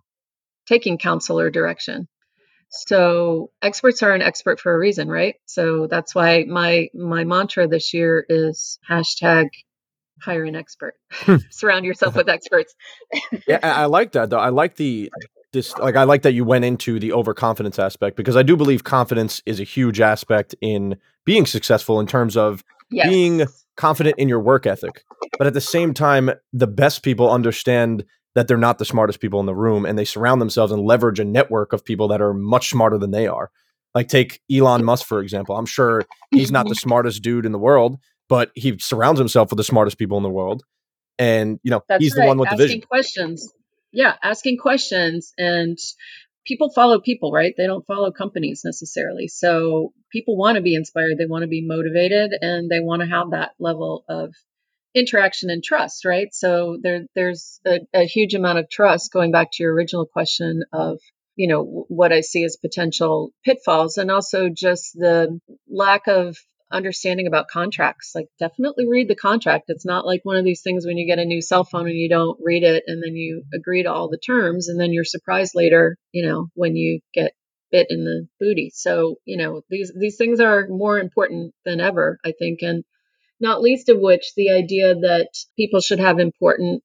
taking 0.67 0.97
counsel 0.97 1.39
or 1.39 1.49
direction. 1.49 2.07
So 2.69 3.51
experts 3.61 4.01
are 4.01 4.13
an 4.13 4.23
expert 4.23 4.59
for 4.59 4.73
a 4.73 4.77
reason, 4.77 5.07
right? 5.07 5.35
So 5.45 5.87
that's 5.87 6.15
why 6.15 6.45
my 6.47 6.89
my 6.93 7.23
mantra 7.23 7.67
this 7.67 7.93
year 7.93 8.25
is 8.27 8.79
hashtag 8.89 9.49
hire 10.23 10.43
an 10.43 10.55
expert. 10.55 10.95
Hmm. 11.11 11.37
Surround 11.49 11.85
yourself 11.85 12.15
with 12.15 12.29
experts. 12.29 12.73
yeah, 13.47 13.59
I 13.61 13.85
like 13.85 14.13
that 14.13 14.29
though. 14.29 14.39
I 14.39 14.49
like 14.49 14.75
the 14.75 15.11
this 15.51 15.77
like 15.77 15.95
I 15.95 16.03
like 16.03 16.23
that 16.23 16.33
you 16.33 16.45
went 16.45 16.65
into 16.65 16.99
the 16.99 17.11
overconfidence 17.11 17.77
aspect 17.77 18.17
because 18.17 18.35
I 18.35 18.43
do 18.43 18.55
believe 18.55 18.83
confidence 18.83 19.41
is 19.45 19.59
a 19.59 19.63
huge 19.63 20.01
aspect 20.01 20.55
in 20.61 20.97
being 21.25 21.45
successful 21.45 21.99
in 21.99 22.07
terms 22.07 22.35
of 22.35 22.63
yes. 22.89 23.07
being 23.07 23.45
confident 23.75 24.15
in 24.17 24.29
your 24.29 24.39
work 24.39 24.65
ethic. 24.65 25.03
But 25.37 25.47
at 25.47 25.53
the 25.53 25.61
same 25.61 25.93
time, 25.93 26.31
the 26.51 26.67
best 26.67 27.03
people 27.03 27.29
understand 27.29 28.05
that 28.35 28.47
they're 28.47 28.57
not 28.57 28.79
the 28.79 28.85
smartest 28.85 29.19
people 29.19 29.39
in 29.39 29.45
the 29.45 29.55
room 29.55 29.85
and 29.85 29.97
they 29.97 30.05
surround 30.05 30.41
themselves 30.41 30.71
and 30.71 30.81
leverage 30.81 31.19
a 31.19 31.25
network 31.25 31.71
of 31.71 31.85
people 31.85 32.07
that 32.07 32.21
are 32.21 32.33
much 32.33 32.69
smarter 32.69 32.97
than 32.97 33.11
they 33.11 33.27
are. 33.27 33.51
Like 33.93 34.07
take 34.07 34.41
Elon 34.51 34.83
Musk 34.83 35.05
for 35.05 35.21
example. 35.21 35.55
I'm 35.55 35.67
sure 35.67 36.03
he's 36.31 36.51
not 36.51 36.67
the 36.67 36.75
smartest 36.75 37.21
dude 37.21 37.45
in 37.45 37.51
the 37.51 37.59
world, 37.59 37.99
but 38.33 38.49
he 38.55 38.75
surrounds 38.79 39.19
himself 39.19 39.51
with 39.51 39.57
the 39.57 39.63
smartest 39.63 39.99
people 39.99 40.17
in 40.17 40.23
the 40.23 40.29
world. 40.29 40.63
And, 41.19 41.59
you 41.61 41.69
know, 41.69 41.83
That's 41.87 42.03
he's 42.03 42.15
right. 42.15 42.23
the 42.23 42.27
one 42.29 42.39
with 42.39 42.47
asking 42.47 42.57
the 42.57 42.65
vision. 42.65 42.81
questions. 42.81 43.53
Yeah, 43.91 44.15
asking 44.23 44.57
questions 44.57 45.33
and 45.37 45.77
people 46.43 46.71
follow 46.71 46.99
people, 46.99 47.31
right? 47.31 47.53
They 47.55 47.67
don't 47.67 47.85
follow 47.85 48.11
companies 48.11 48.63
necessarily. 48.65 49.27
So 49.27 49.93
people 50.11 50.35
want 50.35 50.55
to 50.55 50.63
be 50.63 50.73
inspired, 50.73 51.19
they 51.19 51.27
want 51.27 51.43
to 51.43 51.47
be 51.47 51.63
motivated, 51.63 52.31
and 52.41 52.71
they 52.71 52.79
want 52.79 53.03
to 53.03 53.07
have 53.07 53.29
that 53.33 53.51
level 53.59 54.03
of 54.09 54.33
interaction 54.95 55.51
and 55.51 55.63
trust, 55.63 56.03
right? 56.03 56.29
So 56.31 56.79
there, 56.81 57.01
there's 57.13 57.59
a, 57.67 57.81
a 57.93 58.07
huge 58.07 58.33
amount 58.33 58.57
of 58.57 58.67
trust. 58.67 59.13
Going 59.13 59.31
back 59.31 59.49
to 59.53 59.61
your 59.63 59.75
original 59.75 60.07
question 60.07 60.63
of 60.73 60.97
you 61.35 61.47
know 61.49 61.85
what 61.87 62.11
I 62.11 62.21
see 62.21 62.43
as 62.45 62.57
potential 62.57 63.31
pitfalls, 63.45 63.99
and 63.99 64.09
also 64.09 64.49
just 64.49 64.93
the 64.95 65.39
lack 65.69 66.07
of 66.07 66.35
understanding 66.73 67.27
about 67.27 67.47
contracts. 67.47 68.11
Like, 68.13 68.27
definitely 68.39 68.87
read 68.87 69.07
the 69.07 69.15
contract. 69.15 69.65
It's 69.67 69.85
not 69.85 70.05
like 70.05 70.21
one 70.23 70.37
of 70.37 70.45
these 70.45 70.61
things 70.61 70.85
when 70.85 70.97
you 70.97 71.07
get 71.07 71.19
a 71.19 71.25
new 71.25 71.41
cell 71.41 71.63
phone 71.63 71.87
and 71.87 71.97
you 71.97 72.09
don't 72.09 72.39
read 72.41 72.63
it 72.63 72.83
and 72.87 73.01
then 73.01 73.15
you 73.15 73.43
agree 73.53 73.83
to 73.83 73.91
all 73.91 74.09
the 74.09 74.17
terms 74.17 74.67
and 74.67 74.79
then 74.79 74.91
you're 74.91 75.05
surprised 75.05 75.53
later, 75.55 75.97
you 76.11 76.25
know, 76.25 76.47
when 76.55 76.75
you 76.75 76.99
get 77.13 77.33
bit 77.71 77.87
in 77.89 78.05
the 78.05 78.27
booty. 78.39 78.71
So, 78.73 79.15
you 79.25 79.37
know, 79.37 79.61
these 79.69 79.91
these 79.97 80.15
things 80.17 80.39
are 80.39 80.67
more 80.69 80.99
important 80.99 81.53
than 81.65 81.81
ever, 81.81 82.19
I 82.23 82.31
think, 82.37 82.61
and 82.61 82.83
not 83.39 83.61
least 83.61 83.89
of 83.89 83.97
which 83.99 84.33
the 84.35 84.51
idea 84.51 84.93
that 84.93 85.29
people 85.57 85.81
should 85.81 85.99
have 85.99 86.19
important 86.19 86.83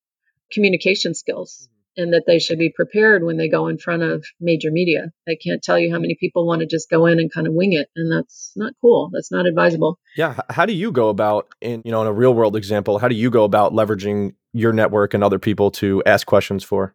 communication 0.51 1.15
skills 1.15 1.69
and 1.97 2.13
that 2.13 2.25
they 2.27 2.39
should 2.39 2.59
be 2.59 2.73
prepared 2.75 3.25
when 3.25 3.37
they 3.37 3.49
go 3.49 3.69
in 3.69 3.79
front 3.79 4.03
of 4.03 4.25
major 4.41 4.71
media. 4.71 5.11
I 5.29 5.37
can't 5.43 5.63
tell 5.63 5.79
you 5.79 5.93
how 5.93 5.99
many 5.99 6.17
people 6.19 6.47
want 6.47 6.61
to 6.61 6.67
just 6.67 6.91
go 6.91 7.07
in 7.07 7.19
and 7.19 7.33
kind 7.33 7.47
of 7.47 7.55
wing 7.55 7.73
it, 7.73 7.89
and 7.97 8.11
that's 8.11 8.53
not 8.57 8.73
cool. 8.81 9.11
That's 9.13 9.33
not 9.33 9.47
advisable. 9.47 9.99
Yeah, 10.17 10.39
how 10.51 10.67
do 10.67 10.73
you 10.73 10.93
go 10.93 11.09
about 11.09 11.49
in 11.61 11.83
you 11.85 11.91
know 11.91 12.01
in 12.03 12.07
a 12.07 12.13
real 12.13 12.35
world 12.35 12.57
example? 12.57 12.99
How 12.99 13.09
do 13.09 13.15
you 13.15 13.31
go 13.31 13.45
about 13.45 13.73
leveraging 13.73 14.35
your 14.53 14.73
network 14.73 15.15
and 15.15 15.23
other 15.23 15.39
people 15.39 15.71
to 15.73 16.03
ask 16.07 16.27
questions 16.27 16.65
for? 16.65 16.95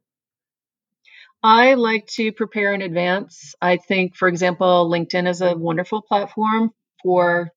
I 1.43 1.73
like 1.73 2.07
to 2.13 2.31
prepare 2.31 2.73
in 2.73 2.81
advance. 2.81 3.53
I 3.61 3.75
think, 3.75 4.15
for 4.15 4.29
example, 4.29 4.89
LinkedIn 4.89 5.27
is 5.27 5.41
a 5.41 5.55
wonderful 5.55 6.01
platform 6.01 6.71
for 7.03 7.51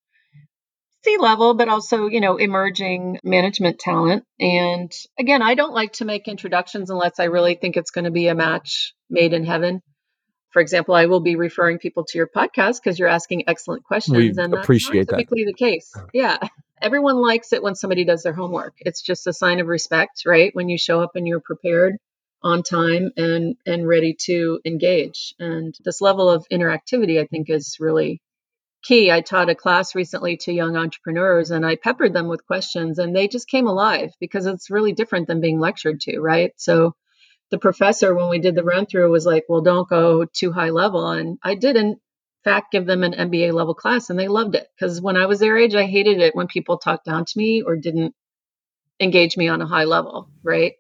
C 1.06 1.16
level, 1.18 1.54
but 1.54 1.68
also, 1.68 2.08
you 2.08 2.20
know, 2.20 2.36
emerging 2.36 3.20
management 3.22 3.78
talent. 3.78 4.24
And 4.40 4.92
again, 5.18 5.40
I 5.40 5.54
don't 5.54 5.72
like 5.72 5.92
to 5.94 6.04
make 6.04 6.26
introductions 6.26 6.90
unless 6.90 7.20
I 7.20 7.24
really 7.24 7.54
think 7.54 7.76
it's 7.76 7.92
going 7.92 8.06
to 8.06 8.10
be 8.10 8.26
a 8.26 8.34
match 8.34 8.92
made 9.08 9.32
in 9.32 9.44
heaven. 9.44 9.82
For 10.50 10.60
example, 10.60 10.94
I 10.94 11.06
will 11.06 11.20
be 11.20 11.36
referring 11.36 11.78
people 11.78 12.04
to 12.08 12.18
your 12.18 12.26
podcast 12.26 12.80
because 12.82 12.98
you're 12.98 13.08
asking 13.08 13.48
excellent 13.48 13.84
questions. 13.84 14.16
We 14.16 14.30
and 14.36 14.54
appreciate 14.54 15.06
that's 15.06 15.18
typically 15.18 15.44
that. 15.44 15.54
the 15.56 15.64
case. 15.64 15.92
Uh-huh. 15.94 16.06
Yeah. 16.12 16.38
Everyone 16.82 17.16
likes 17.16 17.52
it 17.52 17.62
when 17.62 17.74
somebody 17.74 18.04
does 18.04 18.22
their 18.22 18.32
homework. 18.32 18.74
It's 18.80 19.02
just 19.02 19.26
a 19.26 19.32
sign 19.32 19.60
of 19.60 19.66
respect, 19.66 20.22
right? 20.26 20.50
When 20.54 20.68
you 20.68 20.76
show 20.76 21.00
up 21.02 21.12
and 21.14 21.26
you're 21.26 21.40
prepared 21.40 21.96
on 22.42 22.62
time 22.62 23.10
and 23.16 23.56
and 23.64 23.86
ready 23.86 24.16
to 24.24 24.60
engage. 24.64 25.34
And 25.38 25.74
this 25.84 26.00
level 26.00 26.28
of 26.28 26.46
interactivity 26.50 27.20
I 27.20 27.26
think 27.26 27.48
is 27.48 27.76
really 27.78 28.20
key. 28.86 29.10
I 29.10 29.20
taught 29.20 29.50
a 29.50 29.54
class 29.54 29.94
recently 29.94 30.36
to 30.38 30.52
young 30.52 30.76
entrepreneurs 30.76 31.50
and 31.50 31.66
I 31.66 31.76
peppered 31.76 32.12
them 32.12 32.28
with 32.28 32.46
questions 32.46 32.98
and 32.98 33.14
they 33.14 33.28
just 33.28 33.48
came 33.48 33.66
alive 33.66 34.10
because 34.20 34.46
it's 34.46 34.70
really 34.70 34.92
different 34.92 35.26
than 35.26 35.40
being 35.40 35.58
lectured 35.58 36.00
to, 36.02 36.20
right? 36.20 36.52
So 36.56 36.94
the 37.50 37.58
professor, 37.58 38.14
when 38.14 38.28
we 38.28 38.38
did 38.38 38.54
the 38.54 38.64
run 38.64 38.86
through, 38.86 39.10
was 39.10 39.26
like, 39.26 39.44
well, 39.48 39.60
don't 39.60 39.88
go 39.88 40.24
too 40.24 40.52
high 40.52 40.70
level. 40.70 41.10
And 41.10 41.38
I 41.42 41.54
did, 41.54 41.76
in 41.76 41.96
fact, 42.44 42.72
give 42.72 42.86
them 42.86 43.02
an 43.02 43.12
MBA 43.12 43.52
level 43.52 43.74
class 43.74 44.10
and 44.10 44.18
they 44.18 44.28
loved 44.28 44.54
it 44.54 44.68
because 44.78 45.00
when 45.00 45.16
I 45.16 45.26
was 45.26 45.40
their 45.40 45.56
age, 45.56 45.74
I 45.74 45.84
hated 45.84 46.20
it 46.20 46.36
when 46.36 46.46
people 46.46 46.78
talked 46.78 47.06
down 47.06 47.24
to 47.24 47.38
me 47.38 47.62
or 47.62 47.76
didn't 47.76 48.14
engage 49.00 49.36
me 49.36 49.48
on 49.48 49.62
a 49.62 49.66
high 49.66 49.84
level, 49.84 50.28
right? 50.42 50.74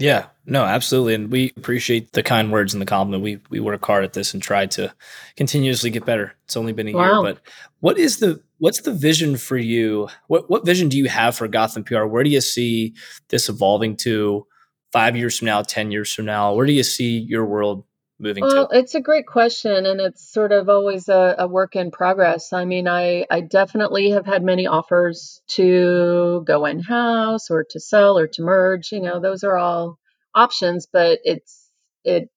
Yeah, 0.00 0.26
no, 0.46 0.64
absolutely. 0.64 1.14
And 1.14 1.30
we 1.30 1.52
appreciate 1.58 2.12
the 2.12 2.22
kind 2.22 2.50
words 2.50 2.72
and 2.72 2.80
the 2.80 2.86
compliment. 2.86 3.22
We 3.22 3.38
we 3.50 3.60
work 3.60 3.84
hard 3.84 4.02
at 4.02 4.14
this 4.14 4.32
and 4.34 4.42
try 4.42 4.66
to 4.66 4.92
continuously 5.36 5.90
get 5.90 6.06
better. 6.06 6.34
It's 6.46 6.56
only 6.56 6.72
been 6.72 6.88
a 6.88 6.94
Wow. 6.94 7.22
year, 7.22 7.34
but 7.34 7.42
what 7.80 7.98
is 7.98 8.18
the 8.18 8.42
what's 8.58 8.80
the 8.80 8.92
vision 8.94 9.36
for 9.36 9.58
you? 9.58 10.08
What 10.28 10.48
what 10.50 10.64
vision 10.64 10.88
do 10.88 10.96
you 10.96 11.08
have 11.08 11.36
for 11.36 11.46
Gotham 11.48 11.84
PR? 11.84 12.04
Where 12.06 12.24
do 12.24 12.30
you 12.30 12.40
see 12.40 12.94
this 13.28 13.48
evolving 13.50 13.96
to 13.98 14.46
five 14.90 15.16
years 15.16 15.38
from 15.38 15.46
now, 15.46 15.60
ten 15.62 15.90
years 15.90 16.12
from 16.12 16.24
now? 16.24 16.54
Where 16.54 16.66
do 16.66 16.72
you 16.72 16.82
see 16.82 17.18
your 17.18 17.44
world 17.44 17.84
moving 18.20 18.44
Well, 18.44 18.68
to? 18.68 18.78
it's 18.78 18.94
a 18.94 19.00
great 19.00 19.26
question, 19.26 19.86
and 19.86 20.00
it's 20.00 20.30
sort 20.32 20.52
of 20.52 20.68
always 20.68 21.08
a, 21.08 21.36
a 21.38 21.48
work 21.48 21.76
in 21.76 21.90
progress. 21.90 22.52
I 22.52 22.64
mean, 22.64 22.86
I, 22.86 23.26
I 23.30 23.40
definitely 23.40 24.10
have 24.10 24.26
had 24.26 24.42
many 24.44 24.66
offers 24.66 25.40
to 25.56 26.42
go 26.46 26.66
in 26.66 26.80
house 26.80 27.50
or 27.50 27.64
to 27.70 27.80
sell 27.80 28.18
or 28.18 28.28
to 28.28 28.42
merge. 28.42 28.92
You 28.92 29.00
know, 29.00 29.20
those 29.20 29.42
are 29.44 29.56
all 29.56 29.98
options, 30.34 30.86
but 30.92 31.20
it's 31.24 31.68
it 32.04 32.28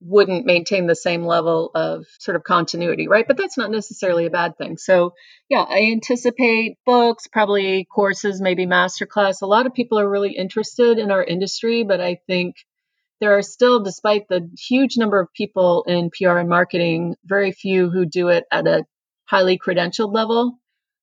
wouldn't 0.00 0.46
maintain 0.46 0.86
the 0.86 0.94
same 0.94 1.24
level 1.24 1.70
of 1.74 2.06
sort 2.20 2.36
of 2.36 2.44
continuity, 2.44 3.08
right? 3.08 3.26
But 3.26 3.36
that's 3.36 3.58
not 3.58 3.70
necessarily 3.70 4.26
a 4.26 4.30
bad 4.30 4.56
thing. 4.56 4.76
So, 4.76 5.14
yeah, 5.48 5.62
I 5.68 5.90
anticipate 5.92 6.78
books, 6.86 7.26
probably 7.26 7.84
courses, 7.92 8.40
maybe 8.40 8.64
masterclass. 8.64 9.42
A 9.42 9.46
lot 9.46 9.66
of 9.66 9.74
people 9.74 9.98
are 9.98 10.08
really 10.08 10.36
interested 10.36 10.98
in 10.98 11.10
our 11.10 11.24
industry, 11.24 11.82
but 11.82 12.00
I 12.00 12.20
think 12.28 12.54
there 13.20 13.36
are 13.36 13.42
still, 13.42 13.80
despite 13.80 14.28
the 14.28 14.48
huge 14.58 14.96
number 14.96 15.20
of 15.20 15.32
people 15.32 15.84
in 15.86 16.10
PR 16.10 16.38
and 16.38 16.48
marketing, 16.48 17.16
very 17.24 17.52
few 17.52 17.90
who 17.90 18.06
do 18.06 18.28
it 18.28 18.44
at 18.50 18.66
a 18.66 18.84
highly 19.24 19.58
credentialed 19.58 20.14
level. 20.14 20.58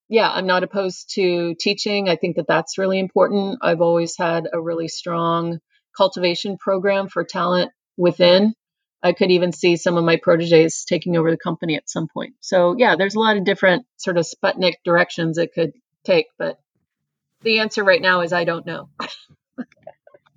Yeah, 0.07 0.29
I'm 0.29 0.45
not 0.45 0.63
opposed 0.63 1.13
to 1.15 1.55
teaching. 1.59 2.09
I 2.09 2.15
think 2.15 2.35
that 2.35 2.47
that's 2.47 2.77
really 2.77 2.99
important. 2.99 3.59
I've 3.61 3.81
always 3.81 4.15
had 4.17 4.47
a 4.51 4.61
really 4.61 4.87
strong 4.87 5.59
cultivation 5.97 6.57
program 6.57 7.07
for 7.07 7.23
talent 7.23 7.71
within. 7.97 8.53
I 9.01 9.13
could 9.13 9.31
even 9.31 9.51
see 9.51 9.77
some 9.77 9.97
of 9.97 10.03
my 10.03 10.17
proteges 10.17 10.85
taking 10.87 11.17
over 11.17 11.29
the 11.29 11.37
company 11.37 11.75
at 11.75 11.89
some 11.89 12.07
point. 12.07 12.35
So, 12.39 12.75
yeah, 12.77 12.95
there's 12.95 13.15
a 13.15 13.19
lot 13.19 13.37
of 13.37 13.45
different 13.45 13.85
sort 13.97 14.17
of 14.17 14.25
Sputnik 14.25 14.75
directions 14.83 15.37
it 15.37 15.53
could 15.53 15.73
take, 16.03 16.27
but 16.37 16.59
the 17.41 17.59
answer 17.59 17.83
right 17.83 18.01
now 18.01 18.21
is 18.21 18.33
I 18.33 18.45
don't 18.45 18.65
know. 18.65 18.89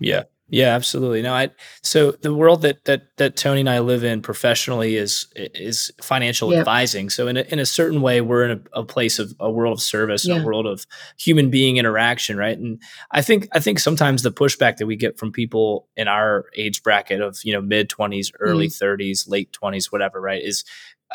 Yeah. 0.01 0.25
Yeah, 0.51 0.75
absolutely. 0.75 1.21
No, 1.21 1.35
I 1.35 1.51
so 1.83 2.13
the 2.13 2.33
world 2.33 2.63
that 2.63 2.85
that 2.87 3.03
that 3.19 3.37
Tony 3.37 3.61
and 3.61 3.69
I 3.69 3.81
live 3.81 4.03
in 4.03 4.23
professionally 4.23 4.97
is 4.97 5.27
is 5.37 5.91
financial 6.01 6.51
Yeah. 6.53 6.61
advising. 6.61 7.11
So 7.11 7.29
in 7.29 7.37
a, 7.37 7.43
in 7.43 7.59
a 7.59 7.67
certain 7.67 8.01
way, 8.01 8.23
we're 8.23 8.45
in 8.45 8.51
a, 8.75 8.81
a 8.81 8.85
place 8.85 9.19
of 9.19 9.35
a 9.41 9.51
world 9.51 9.75
of 9.75 9.83
service, 9.83 10.27
a 10.27 10.43
world 10.43 10.67
of 10.67 10.87
human 11.19 11.51
being 11.51 11.77
interaction, 11.77 12.39
right? 12.39 12.57
And 12.59 12.81
I 13.11 13.21
think 13.21 13.49
I 13.53 13.61
think 13.61 13.79
sometimes 13.79 14.23
the 14.23 14.33
pushback 14.33 14.79
that 14.79 14.87
we 14.87 14.97
get 14.97 15.19
from 15.19 15.33
people 15.33 15.87
in 15.97 16.09
our 16.09 16.47
age 16.57 16.83
bracket 16.83 17.21
of 17.21 17.39
you 17.45 17.53
know 17.53 17.61
mid 17.61 17.91
twenties, 17.91 18.33
early 18.41 18.69
thirties, 18.71 19.27
late 19.29 19.53
twenties, 19.53 19.93
whatever, 19.93 20.19
right, 20.19 20.43
is 20.43 20.65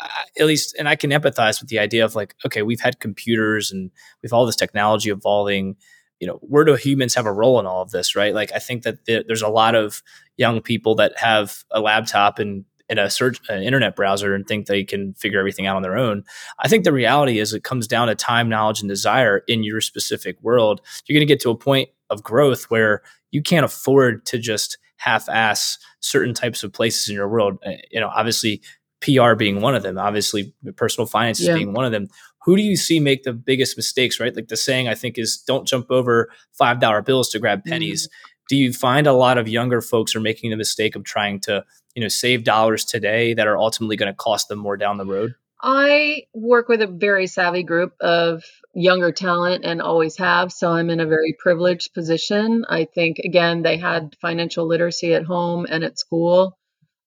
uh, 0.00 0.08
at 0.40 0.46
least, 0.46 0.74
and 0.78 0.88
I 0.88 0.96
can 0.96 1.10
empathize 1.10 1.60
with 1.60 1.70
the 1.70 1.78
idea 1.78 2.04
of 2.04 2.14
like, 2.16 2.34
okay, 2.44 2.62
we've 2.62 2.80
had 2.80 2.98
computers 3.00 3.70
and 3.70 3.90
we've 4.22 4.32
all 4.32 4.44
this 4.46 4.56
technology 4.56 5.10
evolving 5.10 5.76
you 6.20 6.26
know 6.26 6.38
where 6.42 6.64
do 6.64 6.74
humans 6.74 7.14
have 7.14 7.26
a 7.26 7.32
role 7.32 7.58
in 7.60 7.66
all 7.66 7.82
of 7.82 7.90
this 7.90 8.14
right? 8.16 8.34
Like 8.34 8.52
i 8.54 8.58
think 8.58 8.82
that 8.84 9.04
th- 9.06 9.26
there's 9.26 9.42
a 9.42 9.48
lot 9.48 9.74
of 9.74 10.02
young 10.36 10.60
people 10.60 10.94
that 10.96 11.12
have 11.18 11.64
a 11.70 11.80
laptop 11.80 12.38
and 12.38 12.64
and 12.90 12.98
a 12.98 13.08
search 13.08 13.40
an 13.48 13.62
internet 13.62 13.96
browser 13.96 14.34
and 14.34 14.46
think 14.46 14.66
they 14.66 14.84
can 14.84 15.14
figure 15.14 15.38
everything 15.38 15.66
out 15.66 15.74
on 15.76 15.80
their 15.82 15.96
own. 15.96 16.22
I 16.58 16.68
think 16.68 16.84
the 16.84 16.92
reality 16.92 17.38
is 17.38 17.54
it 17.54 17.64
comes 17.64 17.86
down 17.88 18.08
to 18.08 18.14
time 18.14 18.48
knowledge 18.50 18.80
and 18.82 18.88
desire 18.90 19.42
in 19.48 19.64
your 19.64 19.80
specific 19.80 20.36
world. 20.42 20.82
You're 21.06 21.16
going 21.18 21.26
to 21.26 21.32
get 21.32 21.40
to 21.40 21.50
a 21.50 21.56
point 21.56 21.88
of 22.10 22.22
growth 22.22 22.64
where 22.64 23.00
you 23.30 23.40
can't 23.42 23.64
afford 23.64 24.26
to 24.26 24.38
just 24.38 24.76
half-ass 24.96 25.78
certain 26.00 26.34
types 26.34 26.62
of 26.62 26.72
places 26.74 27.08
in 27.08 27.14
your 27.14 27.28
world. 27.28 27.58
Uh, 27.66 27.72
you 27.90 28.00
know 28.00 28.08
obviously 28.08 28.60
pr 29.00 29.34
being 29.34 29.60
one 29.60 29.74
of 29.74 29.82
them 29.82 29.98
obviously 29.98 30.54
personal 30.76 31.06
finances 31.06 31.46
Yeah. 31.46 31.54
being 31.54 31.72
one 31.72 31.84
of 31.84 31.92
them 31.92 32.08
who 32.44 32.56
do 32.56 32.62
you 32.62 32.76
see 32.76 33.00
make 33.00 33.22
the 33.22 33.32
biggest 33.32 33.76
mistakes 33.76 34.20
right 34.20 34.34
like 34.36 34.48
the 34.48 34.56
saying 34.56 34.88
i 34.88 34.94
think 34.94 35.18
is 35.18 35.38
don't 35.46 35.66
jump 35.66 35.90
over 35.90 36.30
five 36.52 36.80
dollar 36.80 37.02
bills 37.02 37.28
to 37.28 37.38
grab 37.38 37.64
pennies 37.64 38.06
mm-hmm. 38.06 38.44
do 38.48 38.56
you 38.56 38.72
find 38.72 39.06
a 39.06 39.12
lot 39.12 39.38
of 39.38 39.48
younger 39.48 39.80
folks 39.80 40.14
are 40.14 40.20
making 40.20 40.50
the 40.50 40.56
mistake 40.56 40.96
of 40.96 41.04
trying 41.04 41.40
to 41.40 41.64
you 41.94 42.02
know 42.02 42.08
save 42.08 42.44
dollars 42.44 42.84
today 42.84 43.34
that 43.34 43.46
are 43.46 43.56
ultimately 43.58 43.96
going 43.96 44.10
to 44.10 44.16
cost 44.16 44.48
them 44.48 44.58
more 44.58 44.76
down 44.76 44.98
the 44.98 45.06
road 45.06 45.34
I 45.66 46.24
work 46.34 46.68
with 46.68 46.82
a 46.82 46.86
very 46.86 47.26
savvy 47.26 47.62
group 47.62 47.94
of 47.98 48.44
younger 48.74 49.12
talent 49.12 49.64
and 49.64 49.80
always 49.80 50.18
have. 50.18 50.52
So 50.52 50.70
I'm 50.70 50.90
in 50.90 51.00
a 51.00 51.06
very 51.06 51.34
privileged 51.38 51.94
position. 51.94 52.66
I 52.68 52.84
think, 52.84 53.18
again, 53.20 53.62
they 53.62 53.78
had 53.78 54.14
financial 54.20 54.66
literacy 54.66 55.14
at 55.14 55.24
home 55.24 55.66
and 55.66 55.82
at 55.82 55.98
school, 55.98 56.58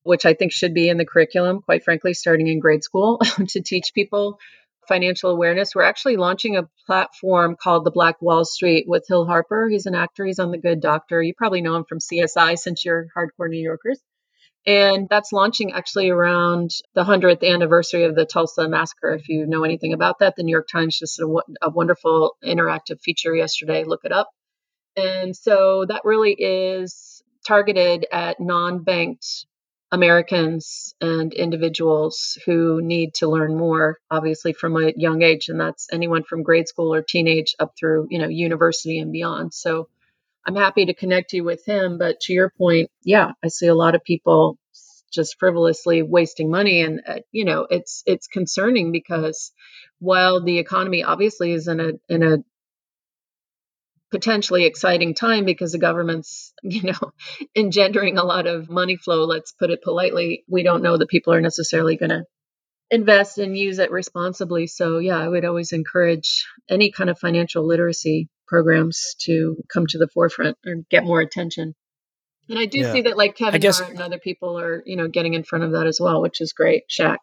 which 0.01 0.25
I 0.25 0.33
think 0.33 0.53
should 0.53 0.73
be 0.73 0.89
in 0.89 0.97
the 0.97 1.05
curriculum, 1.05 1.61
quite 1.61 1.83
frankly, 1.83 2.15
starting 2.15 2.47
in 2.47 2.59
grade 2.59 2.83
school 2.83 3.19
to 3.49 3.61
teach 3.61 3.91
people 3.93 4.39
financial 4.87 5.31
awareness. 5.31 5.75
We're 5.75 5.83
actually 5.83 6.17
launching 6.17 6.57
a 6.57 6.69
platform 6.85 7.55
called 7.61 7.85
the 7.85 7.91
Black 7.91 8.21
Wall 8.21 8.45
Street 8.45 8.85
with 8.87 9.05
Hill 9.07 9.25
Harper. 9.25 9.67
He's 9.69 9.85
an 9.85 9.95
actor, 9.95 10.25
he's 10.25 10.39
on 10.39 10.51
The 10.51 10.57
Good 10.57 10.81
Doctor. 10.81 11.21
You 11.21 11.33
probably 11.35 11.61
know 11.61 11.75
him 11.75 11.85
from 11.87 11.99
CSI 11.99 12.57
since 12.57 12.85
you're 12.85 13.07
hardcore 13.15 13.49
New 13.49 13.61
Yorkers. 13.61 13.99
And 14.65 15.07
that's 15.09 15.31
launching 15.31 15.71
actually 15.71 16.09
around 16.09 16.71
the 16.93 17.05
100th 17.05 17.41
anniversary 17.41 18.03
of 18.03 18.15
the 18.15 18.25
Tulsa 18.25 18.67
massacre. 18.67 19.13
If 19.13 19.29
you 19.29 19.47
know 19.47 19.63
anything 19.63 19.93
about 19.93 20.19
that, 20.19 20.35
the 20.35 20.43
New 20.43 20.51
York 20.51 20.67
Times 20.69 20.99
just 20.99 21.17
did 21.17 21.25
a, 21.25 21.67
a 21.67 21.69
wonderful 21.69 22.35
interactive 22.43 22.99
feature 23.01 23.33
yesterday. 23.33 23.85
Look 23.85 24.01
it 24.03 24.11
up. 24.11 24.29
And 24.97 25.35
so 25.35 25.85
that 25.87 26.01
really 26.03 26.33
is 26.33 27.21
targeted 27.47 28.05
at 28.11 28.41
non 28.41 28.83
banked 28.83 29.45
Americans 29.91 30.93
and 30.99 31.33
individuals 31.33 32.37
who 32.45 32.81
need 32.81 33.13
to 33.15 33.29
learn 33.29 33.57
more, 33.57 33.97
obviously 34.11 34.53
from 34.53 34.75
a 34.75 34.93
young 34.95 35.21
age. 35.21 35.47
And 35.47 35.59
that's 35.59 35.87
anyone 35.91 36.23
from 36.23 36.43
grade 36.43 36.67
school 36.67 36.93
or 36.93 37.01
teenage 37.01 37.55
up 37.59 37.73
through, 37.77 38.07
you 38.09 38.19
know, 38.19 38.27
university 38.27 38.99
and 38.99 39.11
beyond. 39.11 39.53
So 39.53 39.87
I'm 40.45 40.55
happy 40.55 40.85
to 40.85 40.93
connect 40.93 41.33
you 41.33 41.43
with 41.43 41.65
him. 41.65 41.97
But 41.97 42.19
to 42.21 42.33
your 42.33 42.49
point, 42.49 42.89
yeah, 43.03 43.31
I 43.43 43.47
see 43.47 43.67
a 43.67 43.75
lot 43.75 43.95
of 43.95 44.03
people 44.03 44.57
just 45.11 45.39
frivolously 45.39 46.01
wasting 46.01 46.51
money, 46.51 46.81
and 46.81 47.01
uh, 47.07 47.19
you 47.31 47.45
know, 47.45 47.67
it's 47.69 48.03
it's 48.05 48.27
concerning 48.27 48.91
because 48.91 49.51
while 49.99 50.43
the 50.43 50.59
economy 50.59 51.03
obviously 51.03 51.51
is 51.53 51.67
in 51.67 51.79
a 51.79 51.91
in 52.09 52.23
a 52.23 52.37
potentially 54.11 54.65
exciting 54.65 55.13
time 55.13 55.43
because 55.45 55.71
the 55.71 55.77
government's 55.77 56.53
you 56.63 56.83
know 56.83 57.11
engendering 57.55 58.17
a 58.17 58.23
lot 58.23 58.47
of 58.47 58.69
money 58.69 58.95
flow 58.97 59.25
let's 59.25 59.51
put 59.53 59.69
it 59.69 59.81
politely 59.83 60.43
we 60.49 60.63
don't 60.63 60.81
know 60.83 60.97
that 60.97 61.09
people 61.09 61.33
are 61.33 61.41
necessarily 61.41 61.97
going 61.97 62.09
to 62.09 62.23
invest 62.89 63.37
and 63.37 63.57
use 63.57 63.79
it 63.79 63.91
responsibly 63.91 64.65
so 64.65 64.99
yeah 64.99 65.17
i 65.17 65.27
would 65.27 65.43
always 65.43 65.73
encourage 65.73 66.45
any 66.69 66.89
kind 66.91 67.09
of 67.09 67.19
financial 67.19 67.67
literacy 67.67 68.29
programs 68.47 69.15
to 69.19 69.57
come 69.71 69.85
to 69.85 69.97
the 69.97 70.07
forefront 70.07 70.57
and 70.63 70.87
get 70.89 71.03
more 71.03 71.19
attention 71.19 71.75
and 72.47 72.57
i 72.57 72.65
do 72.65 72.79
Yeah. 72.79 72.93
see 72.93 73.01
that 73.01 73.17
like 73.17 73.35
kevin 73.35 73.59
guess- 73.59 73.79
hart 73.79 73.91
and 73.91 74.01
other 74.01 74.19
people 74.19 74.57
are 74.57 74.83
you 74.85 74.95
know 74.95 75.09
getting 75.09 75.33
in 75.33 75.43
front 75.43 75.65
of 75.65 75.71
that 75.73 75.85
as 75.85 75.99
well 75.99 76.21
which 76.21 76.39
is 76.39 76.53
great 76.53 76.83
Shaq. 76.89 77.17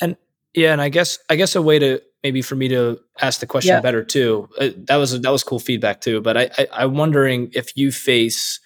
and 0.00 0.16
yeah 0.54 0.72
and 0.72 0.80
i 0.80 0.88
guess 0.88 1.18
i 1.28 1.36
guess 1.36 1.54
a 1.56 1.60
way 1.62 1.78
to 1.78 2.00
maybe 2.24 2.42
for 2.42 2.56
me 2.56 2.66
to 2.68 2.98
ask 3.20 3.38
the 3.38 3.46
question 3.46 3.76
Yeah. 3.76 3.80
better 3.80 4.02
too 4.02 4.48
uh, 4.58 4.70
that 4.88 4.96
was 4.96 5.20
that 5.20 5.30
was 5.30 5.44
cool 5.44 5.60
feedback 5.60 6.00
too 6.00 6.20
but 6.20 6.36
I, 6.36 6.50
I 6.58 6.66
i'm 6.72 6.94
wondering 6.94 7.50
if 7.52 7.76
you 7.76 7.92
face 7.92 8.58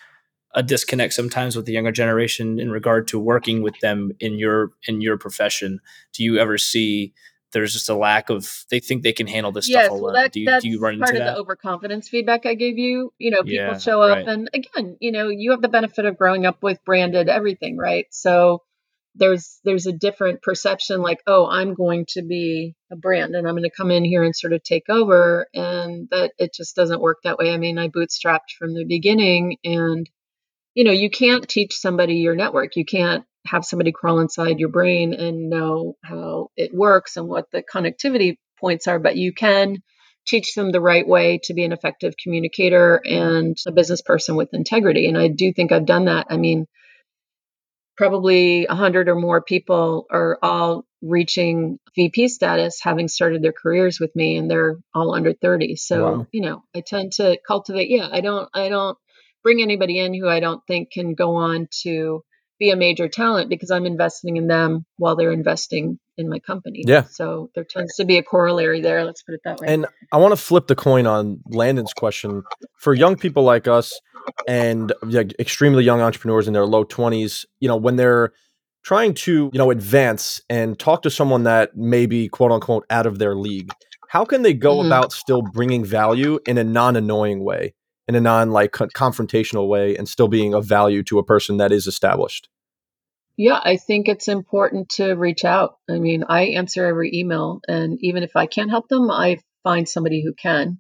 a 0.55 0.63
disconnect 0.63 1.13
sometimes 1.13 1.57
with 1.57 1.67
the 1.67 1.73
younger 1.73 1.93
generation 1.93 2.59
in 2.59 2.71
regard 2.71 3.07
to 3.09 3.19
working 3.19 3.61
with 3.61 3.79
them 3.81 4.13
in 4.21 4.39
your 4.39 4.71
in 4.87 5.03
your 5.03 5.19
profession 5.19 5.81
do 6.15 6.25
you 6.25 6.39
ever 6.39 6.57
see 6.57 7.13
there's 7.53 7.73
just 7.73 7.89
a 7.89 7.95
lack 7.95 8.31
of 8.31 8.65
they 8.71 8.81
think 8.81 9.03
they 9.03 9.13
can 9.13 9.27
handle 9.27 9.53
this 9.53 9.67
yes, 9.69 9.87
stuff 9.87 9.99
alone 9.99 10.15
that, 10.15 10.33
do, 10.33 10.41
you, 10.41 10.47
that's 10.47 10.63
do 10.63 10.69
you 10.71 10.81
run 10.81 10.95
part 10.95 11.11
into 11.11 11.21
of 11.21 11.27
that 11.27 11.35
the 11.35 11.41
overconfidence 11.41 12.09
feedback 12.09 12.47
I 12.47 12.55
gave 12.55 12.79
you. 12.79 13.13
You 13.19 13.31
know, 13.31 13.43
people 13.43 13.55
Yeah, 13.55 13.79
show 13.79 14.03
up, 14.03 14.19
right. 14.19 14.29
and 14.29 14.51
again, 14.53 14.97
you 15.01 15.13
know, 15.13 15.29
you 15.29 15.53
have 15.53 15.63
the 15.63 15.69
benefit 15.69 16.05
of 16.05 16.19
growing 16.19 16.47
up 16.47 16.63
with 16.63 16.85
branded 16.85 17.29
everything, 17.29 17.77
right? 17.77 18.07
So 18.11 18.63
there's 19.19 19.61
there's 19.65 19.87
a 19.87 19.93
different 19.93 20.43
perception, 20.43 21.03
like, 21.03 21.19
oh, 21.27 21.47
I'm 21.47 21.75
going 21.75 22.07
to 22.11 22.23
be 22.23 22.75
a 22.91 22.97
brand, 22.97 23.35
and 23.35 23.47
I'm 23.47 23.55
going 23.55 23.65
to 23.65 23.77
come 23.77 23.91
in 23.91 24.05
here 24.05 24.23
and 24.23 24.35
sort 24.35 24.53
of 24.53 24.63
take 24.63 24.89
over, 24.89 25.47
and 25.53 26.09
that 26.11 26.33
it 26.39 26.55
just 26.55 26.77
doesn't 26.77 27.01
work 27.01 27.19
that 27.25 27.39
way. 27.39 27.53
I 27.53 27.59
mean, 27.59 27.79
I 27.79 27.89
bootstrapped 27.89 28.57
from 28.59 28.75
the 28.75 28.85
beginning, 28.87 29.57
and 29.65 30.09
you 30.75 30.85
know, 30.85 30.93
you 30.93 31.11
can't 31.11 31.49
teach 31.49 31.75
somebody 31.75 32.17
your 32.17 32.37
network. 32.37 32.77
You 32.77 32.85
can't 32.85 33.25
have 33.47 33.65
somebody 33.65 33.93
crawl 33.93 34.21
inside 34.21 34.59
your 34.59 34.69
brain 34.69 35.15
and 35.15 35.51
know 35.51 35.97
how 36.05 36.49
it 36.57 36.75
works 36.75 37.17
and 37.17 37.29
what 37.29 37.47
the 37.51 37.63
connectivity 37.63 38.37
points 38.61 38.87
are, 38.87 38.99
but 38.99 39.17
you 39.17 39.33
can 39.33 39.77
teach 40.27 40.55
them 40.55 40.71
the 40.71 40.81
right 40.81 41.09
way 41.09 41.41
to 41.45 41.55
be 41.55 41.65
an 41.65 41.73
effective 41.73 42.15
communicator 42.23 43.01
and 43.05 43.57
a 43.67 43.73
business 43.73 44.03
person 44.03 44.37
with 44.37 44.53
integrity. 44.53 45.09
And 45.09 45.17
I 45.17 45.29
do 45.29 45.53
think 45.53 45.73
I've 45.73 45.87
done 45.87 46.05
that. 46.05 46.27
I 46.31 46.37
mean, 46.37 46.67
probably 47.99 48.65
100 48.67 49.09
or 49.09 49.17
more 49.17 49.43
people 49.43 50.07
are 50.11 50.39
all 50.43 50.85
reaching 51.03 51.79
VP 51.97 52.29
status 52.29 52.81
having 52.81 53.09
started 53.09 53.43
their 53.43 53.53
careers 53.53 53.99
with 54.01 54.15
me 54.17 54.37
and 54.37 54.51
they're 54.51 54.77
all 54.95 55.15
under 55.15 55.33
30. 55.35 55.77
So, 55.77 56.05
Wow. 56.05 56.27
you 56.33 56.41
know, 56.43 56.63
I 56.75 56.81
tend 56.81 57.13
to 57.15 57.39
cultivate, 57.47 57.91
yeah, 57.91 58.09
I 58.11 58.21
don't 58.21 58.49
I 58.55 58.69
don't 58.69 58.97
bring 59.43 59.61
anybody 59.61 59.99
in 59.99 60.15
who 60.15 60.29
I 60.29 60.41
don't 60.41 60.63
think 60.67 60.93
can 60.93 61.15
go 61.15 61.35
on 61.37 61.69
to 61.83 62.23
be 62.59 62.71
a 62.71 62.77
major 62.77 63.09
talent 63.09 63.49
because 63.49 63.71
I'm 63.71 63.87
investing 63.87 64.37
in 64.37 64.49
them 64.49 64.85
while 64.97 65.17
they're 65.17 65.33
investing 65.33 65.99
in 66.17 66.29
my 66.29 66.39
company. 66.41 66.83
Yeah. 66.87 67.03
So 67.05 67.51
there 67.55 67.65
tends 67.65 67.95
to 67.97 68.05
be 68.05 68.19
a 68.19 68.23
corollary 68.23 68.81
there. 68.81 69.05
Let's 69.05 69.23
put 69.23 69.35
it 69.35 69.41
that 69.45 69.61
way. 69.61 69.69
And 69.69 69.87
I 70.13 70.17
want 70.17 70.33
to 70.33 70.37
flip 70.37 70.67
the 70.67 70.75
coin 70.75 71.07
on 71.07 71.41
Landon's 71.47 71.93
question 71.93 72.43
for 72.77 72.95
young 72.95 73.17
people 73.17 73.45
like 73.45 73.69
us 73.69 73.99
and 74.47 74.93
like, 75.03 75.35
extremely 75.39 75.85
young 75.85 76.01
entrepreneurs 76.01 76.49
in 76.49 76.55
their 76.55 76.67
low 76.67 76.85
20s, 76.85 77.45
you 77.61 77.69
know, 77.69 77.77
when 77.77 77.97
they're 77.97 78.33
trying 78.83 79.15
to, 79.15 79.51
you 79.53 79.59
know, 79.59 79.71
advance 79.71 80.41
and 80.49 80.79
talk 80.79 81.03
to 81.03 81.11
someone 81.11 81.45
that 81.45 81.77
may 81.77 82.07
be 82.07 82.29
quote 82.29 82.51
unquote 82.53 82.85
out 82.91 83.07
of 83.07 83.19
their 83.19 83.35
league, 83.37 83.71
how 84.09 84.25
can 84.25 84.43
they 84.43 84.55
go 84.55 84.79
Mhm. 84.79 84.87
about 84.87 85.13
still 85.13 85.43
bringing 85.43 85.85
value 85.85 86.39
in 86.47 86.59
a 86.59 86.65
non-annoying 86.65 87.45
way, 87.45 87.75
in 88.09 88.15
a 88.15 88.21
non 88.21 88.51
like 88.51 88.73
con- 88.73 88.89
confrontational 88.89 89.69
way 89.69 89.95
and 89.97 90.09
still 90.09 90.29
being 90.29 90.55
of 90.55 90.65
value 90.65 91.03
to 91.05 91.19
a 91.19 91.25
person 91.25 91.59
that 91.59 91.71
is 91.71 91.87
established? 91.87 92.49
Yeah, 93.37 93.61
I 93.63 93.77
think 93.77 94.09
it's 94.09 94.27
important 94.27 94.89
to 94.97 95.13
reach 95.13 95.45
out. 95.45 95.77
I 95.89 95.99
mean, 96.01 96.25
I 96.29 96.47
answer 96.47 96.85
every 96.85 97.13
email, 97.15 97.61
and 97.69 97.99
even 98.01 98.25
if 98.25 98.35
I 98.35 98.47
can't 98.47 98.71
help 98.71 98.89
them, 98.89 99.11
I 99.11 99.39
find 99.63 99.89
somebody 99.89 100.25
who 100.25 100.35
can. 100.35 100.79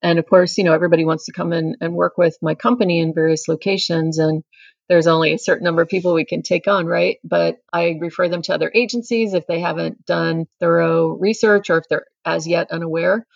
And 0.00 0.18
of 0.18 0.26
course, 0.26 0.56
you 0.56 0.64
know, 0.64 0.72
everybody 0.72 1.04
wants 1.04 1.26
to 1.26 1.32
come 1.32 1.52
in 1.52 1.76
and 1.80 1.92
work 1.92 2.16
with 2.16 2.38
my 2.40 2.54
company 2.54 3.00
in 3.00 3.12
various 3.12 3.48
locations, 3.48 4.18
and 4.18 4.42
there's 4.88 5.06
only 5.06 5.34
a 5.34 5.38
certain 5.38 5.64
number 5.64 5.82
of 5.82 5.88
people 5.88 6.14
we 6.14 6.24
can 6.24 6.42
take 6.42 6.66
on, 6.66 6.86
right? 6.86 7.18
But 7.24 7.58
I 7.72 7.98
refer 8.00 8.28
them 8.28 8.40
to 8.42 8.54
other 8.54 8.70
agencies 8.74 9.34
if 9.34 9.46
they 9.46 9.60
haven't 9.60 10.06
done 10.06 10.46
thorough 10.60 11.08
research 11.08 11.68
or 11.68 11.78
if 11.78 11.88
they're 11.90 12.06
as 12.24 12.46
yet 12.46 12.70
unaware 12.70 13.26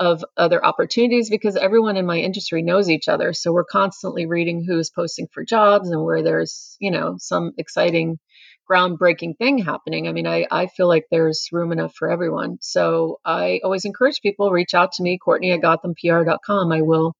of 0.00 0.24
other 0.34 0.64
opportunities 0.64 1.28
because 1.28 1.56
everyone 1.56 1.98
in 1.98 2.06
my 2.06 2.16
industry 2.16 2.62
knows 2.62 2.88
each 2.88 3.06
other. 3.06 3.34
So 3.34 3.52
we're 3.52 3.64
constantly 3.64 4.24
reading 4.24 4.64
who's 4.66 4.88
posting 4.88 5.28
for 5.30 5.44
jobs 5.44 5.90
and 5.90 6.02
where 6.02 6.22
there's, 6.22 6.74
you 6.80 6.90
know, 6.90 7.16
some 7.18 7.52
exciting 7.58 8.18
groundbreaking 8.68 9.36
thing 9.36 9.58
happening. 9.58 10.08
I 10.08 10.12
mean, 10.12 10.26
I, 10.26 10.46
I 10.50 10.68
feel 10.68 10.88
like 10.88 11.04
there's 11.10 11.48
room 11.52 11.70
enough 11.70 11.94
for 11.94 12.10
everyone. 12.10 12.56
So 12.62 13.20
I 13.26 13.60
always 13.62 13.84
encourage 13.84 14.22
people 14.22 14.50
reach 14.50 14.72
out 14.72 14.92
to 14.92 15.02
me, 15.02 15.18
Courtney 15.18 15.52
at 15.52 15.60
GothamPR.com. 15.60 16.72
I 16.72 16.80
will 16.80 17.14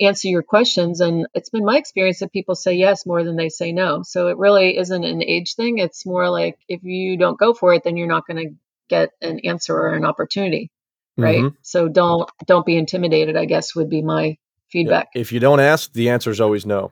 answer 0.00 0.28
your 0.28 0.42
questions. 0.42 1.00
And 1.00 1.26
it's 1.34 1.50
been 1.50 1.64
my 1.66 1.76
experience 1.76 2.20
that 2.20 2.32
people 2.32 2.54
say 2.54 2.72
yes 2.72 3.04
more 3.04 3.22
than 3.22 3.36
they 3.36 3.50
say 3.50 3.72
no. 3.72 4.02
So 4.02 4.28
it 4.28 4.38
really 4.38 4.78
isn't 4.78 5.04
an 5.04 5.22
age 5.22 5.56
thing. 5.56 5.76
It's 5.76 6.06
more 6.06 6.30
like 6.30 6.56
if 6.68 6.82
you 6.84 7.18
don't 7.18 7.38
go 7.38 7.52
for 7.52 7.74
it, 7.74 7.84
then 7.84 7.98
you're 7.98 8.08
not 8.08 8.26
going 8.26 8.48
to 8.48 8.54
get 8.88 9.10
an 9.20 9.40
answer 9.44 9.76
or 9.76 9.94
an 9.94 10.06
opportunity 10.06 10.70
right 11.16 11.42
Mhm. 11.42 11.54
so 11.62 11.88
don't 11.88 12.28
don't 12.46 12.66
be 12.66 12.76
intimidated 12.76 13.36
i 13.36 13.44
guess 13.44 13.74
would 13.74 13.88
be 13.88 14.02
my 14.02 14.24
Yeah. 14.24 14.34
feedback 14.68 15.08
If 15.14 15.30
you 15.32 15.38
don't 15.40 15.60
ask, 15.60 15.92
the 15.92 16.08
answer 16.10 16.30
is 16.30 16.40
always 16.40 16.66
no. 16.66 16.90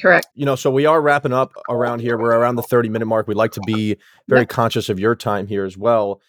correct 0.00 0.26
you 0.34 0.46
know, 0.46 0.54
so 0.56 0.70
we 0.70 0.86
are 0.86 1.02
wrapping 1.02 1.32
up 1.34 1.52
around 1.68 2.00
here. 2.00 2.16
We're 2.16 2.32
around 2.38 2.56
the 2.56 2.62
30 2.62 2.88
minute 2.88 3.04
mark. 3.06 3.28
We'd 3.28 3.34
like 3.36 3.52
to 3.52 3.60
be 3.66 3.96
very 4.28 4.46
conscious 4.46 4.88
of 4.88 4.98
your 4.98 5.14
time 5.14 5.46
here 5.46 5.64
as 5.66 5.76
well. 5.76 6.20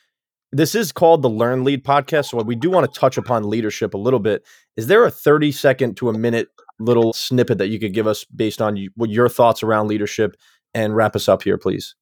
This 0.52 0.76
is 0.76 0.92
called 0.92 1.22
the 1.22 1.30
Learn 1.30 1.64
Lead 1.64 1.86
podcast. 1.86 2.26
So 2.32 2.42
we 2.44 2.56
do 2.56 2.70
want 2.70 2.92
to 2.92 3.00
touch 3.00 3.18
upon 3.18 3.50
leadership 3.50 3.94
a 3.94 3.98
little 3.98 4.20
bit. 4.20 4.44
Is 4.76 4.88
there 4.88 5.06
a 5.06 5.12
30 5.12 5.54
second 5.54 5.96
to 5.98 6.10
a 6.10 6.14
minute 6.14 6.50
little 6.82 7.14
snippet 7.14 7.58
that 7.60 7.68
you 7.70 7.80
could 7.80 7.94
give 7.94 8.08
us 8.08 8.26
based 8.26 8.62
on 8.62 8.76
you, 8.76 8.90
what 8.98 9.10
your 9.10 9.30
thoughts 9.30 9.64
around 9.64 9.88
leadership 9.88 10.36
and 10.74 10.94
wrap 10.94 11.16
us 11.16 11.30
up 11.30 11.44
here, 11.44 11.58
please? 11.58 11.96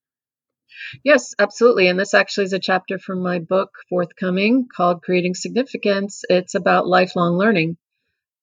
Yes 1.03 1.33
absolutely 1.39 1.87
and 1.87 1.99
this 1.99 2.13
actually 2.13 2.45
is 2.45 2.53
a 2.53 2.59
chapter 2.59 2.97
from 2.97 3.21
my 3.21 3.39
book 3.39 3.71
forthcoming 3.89 4.67
called 4.75 5.01
creating 5.01 5.35
significance 5.35 6.23
it's 6.29 6.55
about 6.55 6.87
lifelong 6.87 7.37
learning 7.37 7.77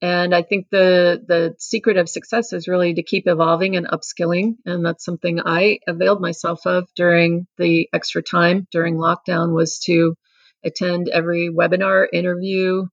and 0.02 0.34
i 0.34 0.42
think 0.42 0.66
the 0.70 1.22
the 1.26 1.54
secret 1.58 1.96
of 1.96 2.08
success 2.08 2.52
is 2.52 2.68
really 2.68 2.94
to 2.94 3.02
keep 3.02 3.26
evolving 3.26 3.76
and 3.76 3.86
upskilling 3.86 4.56
and 4.64 4.84
that's 4.84 5.04
something 5.04 5.40
i 5.44 5.78
availed 5.86 6.20
myself 6.20 6.66
of 6.66 6.86
during 6.94 7.46
the 7.58 7.88
extra 7.92 8.22
time 8.22 8.66
during 8.70 8.96
lockdown 8.96 9.54
was 9.54 9.78
to 9.78 10.14
attend 10.64 11.08
every 11.08 11.48
webinar 11.50 12.06
interview 12.12 12.86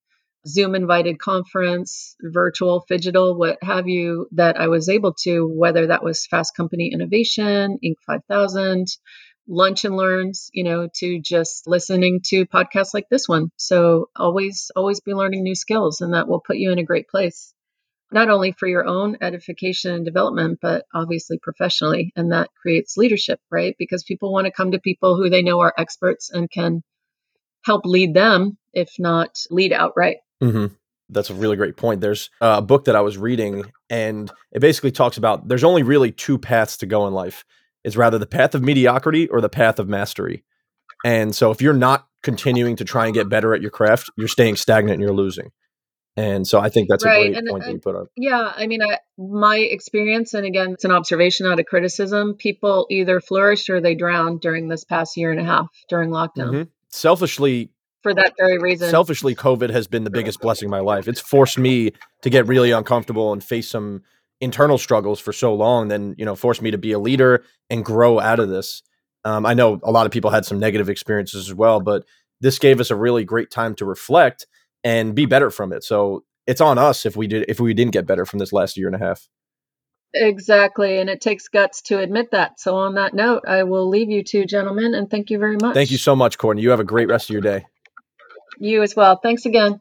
Zoom 0.46 0.76
invited 0.76 1.20
conference, 1.20 2.18
virtual, 2.22 2.86
phygital, 2.92 3.38
what 3.38 3.60
have 3.62 3.88
you, 3.88 4.28
that 4.34 4.60
I 4.60 4.68
was 4.68 4.90
able 4.90 5.14
to, 5.22 5.48
whether 5.48 5.88
that 5.88 6.04
was 6.04 6.28
Fast 6.28 6.54
Company 6.54 6.92
Innovation, 6.94 7.80
Inc. 7.84 7.96
5000, 8.06 8.88
Lunch 9.48 9.86
and 9.86 9.96
Learns, 9.96 10.50
you 10.54 10.64
know, 10.64 10.88
to 10.96 11.20
just 11.20 11.68
listening 11.68 12.22
to 12.26 12.46
podcasts 12.46 12.94
like 12.94 13.08
this 13.10 13.28
one. 13.28 13.50
So 13.58 14.10
always, 14.16 14.72
always 14.76 15.02
be 15.02 15.14
learning 15.14 15.44
new 15.44 15.56
skills, 15.56 16.02
and 16.02 16.14
that 16.14 16.28
will 16.28 16.42
put 16.46 16.58
you 16.58 16.72
in 16.72 16.80
a 16.80 16.84
great 16.84 17.08
place, 17.08 17.54
not 18.12 18.30
only 18.30 18.54
for 18.54 18.68
your 18.68 18.86
own 18.86 19.18
edification 19.22 19.94
and 19.94 20.06
development, 20.06 20.60
but 20.62 20.86
obviously 20.94 21.40
professionally. 21.42 22.14
And 22.16 22.32
that 22.32 22.50
creates 22.62 22.98
leadership, 22.98 23.40
right? 23.52 23.76
Because 23.78 24.04
people 24.04 24.32
want 24.32 24.46
to 24.46 24.52
come 24.52 24.72
to 24.72 24.80
people 24.80 25.18
who 25.18 25.30
they 25.30 25.42
know 25.42 25.60
are 25.60 25.74
experts 25.78 26.30
and 26.32 26.50
can 26.50 26.84
help 27.66 27.86
lead 27.86 28.14
them, 28.14 28.58
if 28.74 28.94
not 29.00 29.38
lead 29.50 29.74
outright. 29.74 30.18
hmm 30.42 30.68
That's 31.10 31.30
a 31.30 31.36
really 31.36 31.58
great 31.58 31.78
point. 31.78 32.02
There's 32.02 32.30
a 32.42 32.62
book 32.62 32.86
that 32.86 32.96
I 32.96 33.02
was 33.02 33.18
reading, 33.18 33.66
and 33.90 34.32
it 34.52 34.60
basically 34.60 34.92
talks 34.92 35.18
about 35.18 35.48
there's 35.48 35.64
only 35.64 35.84
really 35.84 36.12
two 36.12 36.38
paths 36.38 36.78
to 36.78 36.86
go 36.86 37.08
in 37.08 37.14
life. 37.14 37.44
It's 37.84 37.96
rather 37.98 38.18
the 38.18 38.26
path 38.26 38.56
of 38.56 38.64
mediocrity 38.64 39.28
or 39.30 39.42
the 39.42 39.50
path 39.50 39.80
of 39.80 39.88
mastery. 39.90 40.44
And 41.06 41.36
so 41.36 41.52
if 41.52 41.62
you're 41.62 41.74
not 41.74 42.08
continuing 42.22 42.76
to 42.78 42.86
try 42.86 43.06
and 43.06 43.14
get 43.14 43.28
better 43.30 43.54
at 43.54 43.62
your 43.62 43.72
craft, 43.72 44.10
you're 44.18 44.28
staying 44.30 44.56
stagnant 44.56 44.94
and 44.94 45.02
you're 45.02 45.14
losing. 45.14 45.52
And 46.16 46.48
so 46.48 46.60
I 46.60 46.70
think 46.70 46.90
that's 46.90 47.04
Right, 47.04 47.26
a 47.26 47.30
great 47.32 47.38
and- 47.38 47.48
point 47.50 47.64
that 47.66 47.72
you 47.74 47.80
put 47.80 47.96
up. 47.96 48.08
Yeah, 48.16 48.54
I 48.56 48.68
mean, 48.68 48.82
I, 48.84 49.00
my 49.18 49.58
experience, 49.58 50.34
and 50.36 50.46
again, 50.46 50.74
it's 50.74 50.86
an 50.86 50.92
observation, 50.92 51.48
not 51.48 51.60
a 51.60 51.64
criticism. 51.64 52.36
People 52.36 52.86
either 52.92 53.20
flourished 53.20 53.70
or 53.70 53.82
they 53.82 53.96
drowned 53.96 54.40
during 54.40 54.68
this 54.70 54.84
past 54.84 55.18
year 55.18 55.32
and 55.32 55.40
a 55.40 55.44
half 55.44 55.68
during 55.90 56.12
lockdown 56.12 56.52
Mhm. 56.52 56.68
Selfishly, 56.90 57.72
for 58.04 58.14
that 58.14 58.34
very 58.38 58.60
reason. 58.60 58.90
selfishly, 58.92 59.34
COVID 59.34 59.72
has 59.72 59.88
been 59.88 60.04
the 60.04 60.12
biggest 60.12 60.40
blessing 60.40 60.68
in 60.68 60.72
my 60.72 60.82
life. 60.82 61.08
It's 61.08 61.20
forced 61.20 61.58
me 61.58 61.92
to 62.22 62.30
get 62.30 62.46
really 62.48 62.70
uncomfortable 62.72 63.34
and 63.34 63.44
face 63.44 63.68
some 63.70 64.04
internal 64.42 64.78
struggles 64.78 65.20
for 65.20 65.34
so 65.34 65.54
long. 65.54 65.88
Then 65.88 66.16
you 66.18 66.26
know, 66.26 66.36
forced 66.36 66.62
me 66.62 66.72
to 66.72 66.78
be 66.78 66.92
a 66.92 67.00
leader 67.00 67.44
and 67.70 67.84
grow 67.84 68.20
out 68.20 68.40
of 68.40 68.50
this. 68.50 68.84
Um, 69.26 69.46
I 69.46 69.54
know 69.54 69.80
a 69.84 69.92
lot 69.92 70.06
of 70.06 70.12
people 70.12 70.32
had 70.32 70.46
some 70.46 70.60
negative 70.60 70.90
experiences 70.90 71.50
as 71.50 71.54
well, 71.54 71.80
but 71.80 72.04
this 72.42 72.60
gave 72.60 72.82
us 72.82 72.92
a 72.92 72.96
really 72.96 73.24
great 73.24 73.52
time 73.52 73.74
to 73.76 73.86
reflect 73.86 74.48
and 74.84 75.16
be 75.16 75.26
better 75.26 75.50
from 75.50 75.72
it. 75.72 75.84
So 75.84 76.26
it's 76.46 76.62
on 76.62 76.78
us 76.78 77.06
if 77.06 77.16
we 77.16 77.28
did 77.28 77.46
if 77.48 77.60
we 77.60 77.74
didn't 77.74 77.94
get 77.94 78.06
better 78.06 78.26
from 78.26 78.40
this 78.40 78.54
last 78.54 78.78
year 78.78 78.88
and 78.88 78.96
a 78.96 79.00
half. 79.00 79.28
exactly, 80.14 81.00
and 81.00 81.10
it 81.10 81.22
takes 81.22 81.48
guts 81.48 81.82
to 81.84 82.00
admit 82.00 82.32
that. 82.32 82.60
So, 82.60 82.76
on 82.76 82.96
that 82.96 83.14
note, 83.14 83.44
I 83.48 83.64
will 83.64 83.88
leave 83.90 84.10
you 84.10 84.24
two 84.24 84.46
gentlemen, 84.46 84.94
and 84.94 85.10
thank 85.10 85.30
you 85.30 85.40
very 85.40 85.58
much. 85.58 85.74
Thank 85.74 85.92
you 85.92 85.98
so 85.98 86.16
much, 86.16 86.38
Courtney. 86.38 86.62
You 86.62 86.72
have 86.72 86.80
a 86.80 86.86
great 86.86 87.08
rest 87.08 87.30
of 87.30 87.34
your 87.34 87.42
day. 87.42 87.66
You 88.60 88.84
as 88.84 88.96
well. 88.96 89.20
Thanks 89.22 89.46
again. 89.46 89.80